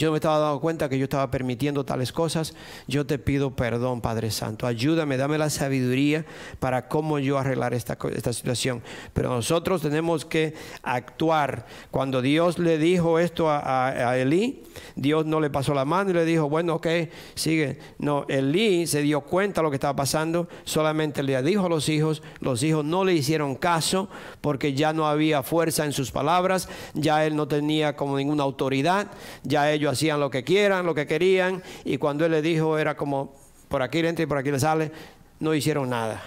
[0.01, 2.55] Yo me estaba dando cuenta que yo estaba permitiendo tales cosas.
[2.89, 4.67] Yo te pido perdón, Padre Santo.
[4.67, 6.25] Ayúdame, dame la sabiduría
[6.59, 8.83] para cómo yo arreglar esta, esta situación.
[9.13, 11.67] Pero nosotros tenemos que actuar.
[11.91, 14.63] Cuando Dios le dijo esto a, a, Elí,
[14.97, 16.87] Dios no le pasó la mano y le dijo, bueno, ok,
[17.35, 17.79] sigue.
[17.99, 21.91] No, Elí se dio cuenta de lo que estaba pasando, solamente le dijo a los
[21.91, 24.09] hijos, los hijos no le hicieron caso
[24.41, 29.09] porque ya no había fuerza en sus palabras, ya él no tenía como ninguna autoridad,
[29.43, 32.97] ya ellos hacían lo que quieran, lo que querían, y cuando él le dijo era
[32.97, 33.35] como,
[33.69, 34.91] por aquí le entra y por aquí le sale,
[35.39, 36.23] no hicieron nada.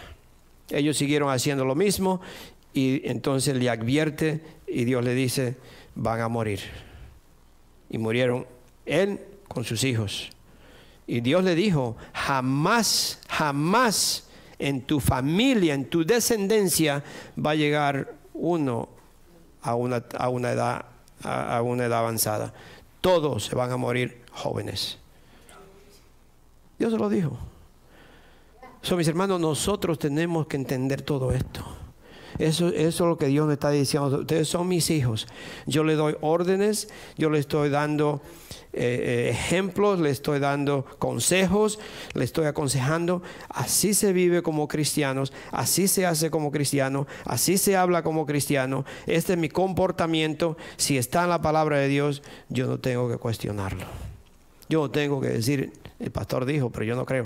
[0.69, 2.21] Ellos siguieron haciendo lo mismo
[2.73, 5.55] y entonces le advierte y Dios le dice,
[5.95, 6.61] van a morir.
[7.89, 8.47] Y murieron
[8.85, 10.29] él con sus hijos.
[11.05, 17.03] Y Dios le dijo, jamás, jamás en tu familia, en tu descendencia
[17.37, 18.89] va a llegar uno
[19.61, 20.85] a una, a una edad
[21.23, 22.53] a una edad avanzada
[23.03, 24.97] todos se van a morir jóvenes.
[26.79, 27.37] Dios se lo dijo.
[28.81, 31.65] So, mis hermanos, nosotros tenemos que entender todo esto.
[32.39, 34.19] Eso, eso es lo que Dios me está diciendo.
[34.19, 35.27] Ustedes son mis hijos.
[35.65, 38.21] Yo les doy órdenes, yo les estoy dando
[38.75, 41.79] eh, eh, ejemplos, le estoy dando consejos,
[42.13, 43.21] le estoy aconsejando.
[43.49, 48.83] Así se vive como cristianos, así se hace como cristiano, así se habla como cristiano.
[49.05, 50.57] Este es mi comportamiento.
[50.77, 53.85] Si está en la palabra de Dios, yo no tengo que cuestionarlo.
[54.69, 57.25] Yo no tengo que decir, el pastor dijo, pero yo no creo.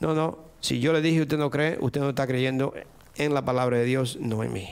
[0.00, 0.38] No, no.
[0.60, 2.72] Si yo le dije usted no cree, usted no está creyendo
[3.16, 4.68] en la palabra de Dios, no en mí.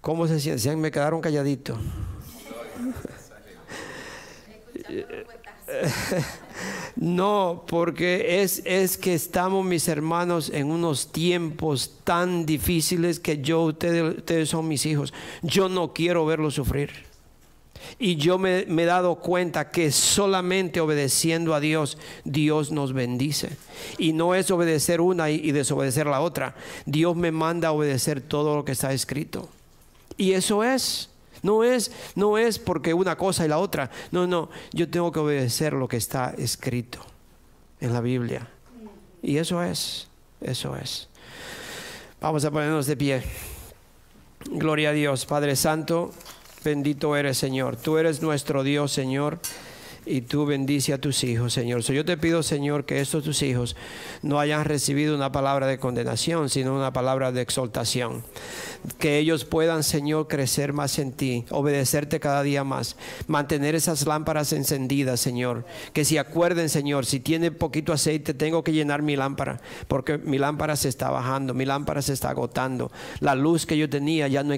[0.00, 0.80] ¿Cómo se sienten?
[0.80, 1.78] Me quedaron calladitos.
[6.96, 13.62] No, porque es, es que estamos, mis hermanos, en unos tiempos tan difíciles que yo,
[13.62, 15.14] ustedes, ustedes son mis hijos.
[15.42, 17.07] Yo no quiero verlos sufrir.
[17.98, 23.56] Y yo me, he dado cuenta que solamente obedeciendo a Dios, Dios nos bendice.
[23.98, 26.54] Y no es obedecer una y, y desobedecer la otra.
[26.86, 29.48] Dios me manda a obedecer todo lo que está escrito.
[30.16, 31.10] Y eso es.
[31.42, 33.90] No es, no es porque una cosa y la otra.
[34.10, 36.98] No, no, yo tengo que obedecer lo que está escrito
[37.80, 38.48] en la Biblia.
[39.22, 40.08] Y eso es,
[40.40, 41.08] eso es.
[42.20, 43.22] Vamos a ponernos de pie.
[44.46, 46.12] Gloria a Dios, Padre Santo,
[46.64, 47.76] bendito eres Señor.
[47.76, 49.38] Tú eres nuestro Dios, Señor
[50.08, 51.82] y tú bendice a tus hijos, Señor.
[51.82, 53.76] yo te pido, Señor, que estos tus hijos
[54.22, 58.24] no hayan recibido una palabra de condenación, sino una palabra de exaltación.
[58.98, 62.96] Que ellos puedan, Señor, crecer más en ti, obedecerte cada día más,
[63.26, 65.66] mantener esas lámparas encendidas, Señor.
[65.92, 70.38] Que si acuerden, Señor, si tiene poquito aceite, tengo que llenar mi lámpara, porque mi
[70.38, 72.90] lámpara se está bajando, mi lámpara se está agotando.
[73.20, 74.54] La luz que yo tenía ya no,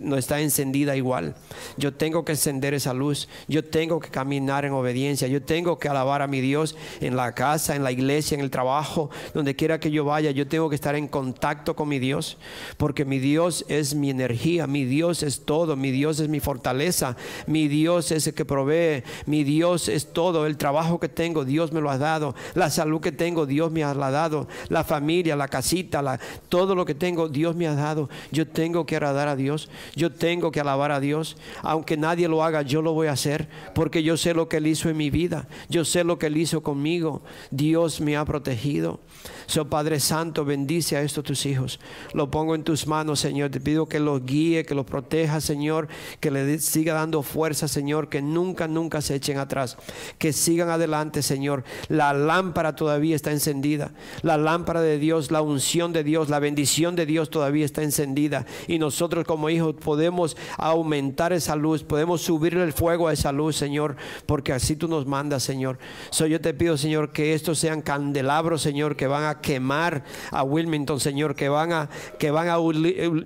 [0.00, 1.34] no está encendida igual.
[1.76, 5.88] Yo tengo que encender esa luz, yo tengo que caminar en obediencia yo tengo que
[5.88, 9.80] alabar a mi Dios en la casa, en la iglesia, en el trabajo, donde quiera
[9.80, 10.30] que yo vaya.
[10.30, 12.36] Yo tengo que estar en contacto con mi Dios,
[12.76, 17.16] porque mi Dios es mi energía, mi Dios es todo, mi Dios es mi fortaleza,
[17.46, 20.46] mi Dios es el que provee, mi Dios es todo.
[20.46, 22.34] El trabajo que tengo, Dios me lo ha dado.
[22.54, 24.48] La salud que tengo, Dios me ha dado.
[24.68, 26.18] La familia, la casita,
[26.48, 28.08] todo lo que tengo, Dios me ha dado.
[28.30, 31.36] Yo tengo que agradar a Dios, yo tengo que alabar a Dios.
[31.62, 34.88] Aunque nadie lo haga, yo lo voy a hacer, porque yo sé lo que Hizo
[34.88, 35.46] en mi vida.
[35.68, 37.22] Yo sé lo que Él hizo conmigo.
[37.50, 39.00] Dios me ha protegido.
[39.46, 41.80] So Padre Santo, bendice a estos tus hijos.
[42.14, 43.50] Lo pongo en tus manos, Señor.
[43.50, 45.88] Te pido que los guíe, que los proteja, Señor.
[46.20, 48.08] Que le siga dando fuerza, Señor.
[48.08, 49.76] Que nunca, nunca se echen atrás.
[50.18, 51.64] Que sigan adelante, Señor.
[51.88, 53.92] La lámpara todavía está encendida.
[54.22, 58.46] La lámpara de Dios, la unción de Dios, la bendición de Dios todavía está encendida.
[58.68, 61.82] Y nosotros como hijos podemos aumentar esa luz.
[61.82, 63.96] Podemos subirle el fuego a esa luz, Señor.
[64.26, 65.78] Porque así tú nos mandas, Señor.
[66.10, 70.42] So yo te pido, Señor, que estos sean candelabros, Señor, que van a quemar a
[70.42, 71.88] Wilmington, Señor, que van a,
[72.18, 72.56] que van a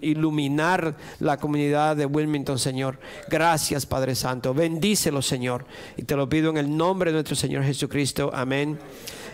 [0.03, 2.99] iluminar la comunidad de Wilmington, Señor.
[3.29, 4.53] Gracias, Padre Santo.
[4.53, 5.65] Bendícelo, Señor.
[5.97, 8.31] Y te lo pido en el nombre de nuestro Señor Jesucristo.
[8.35, 8.79] Amén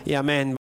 [0.05, 0.55] y amén.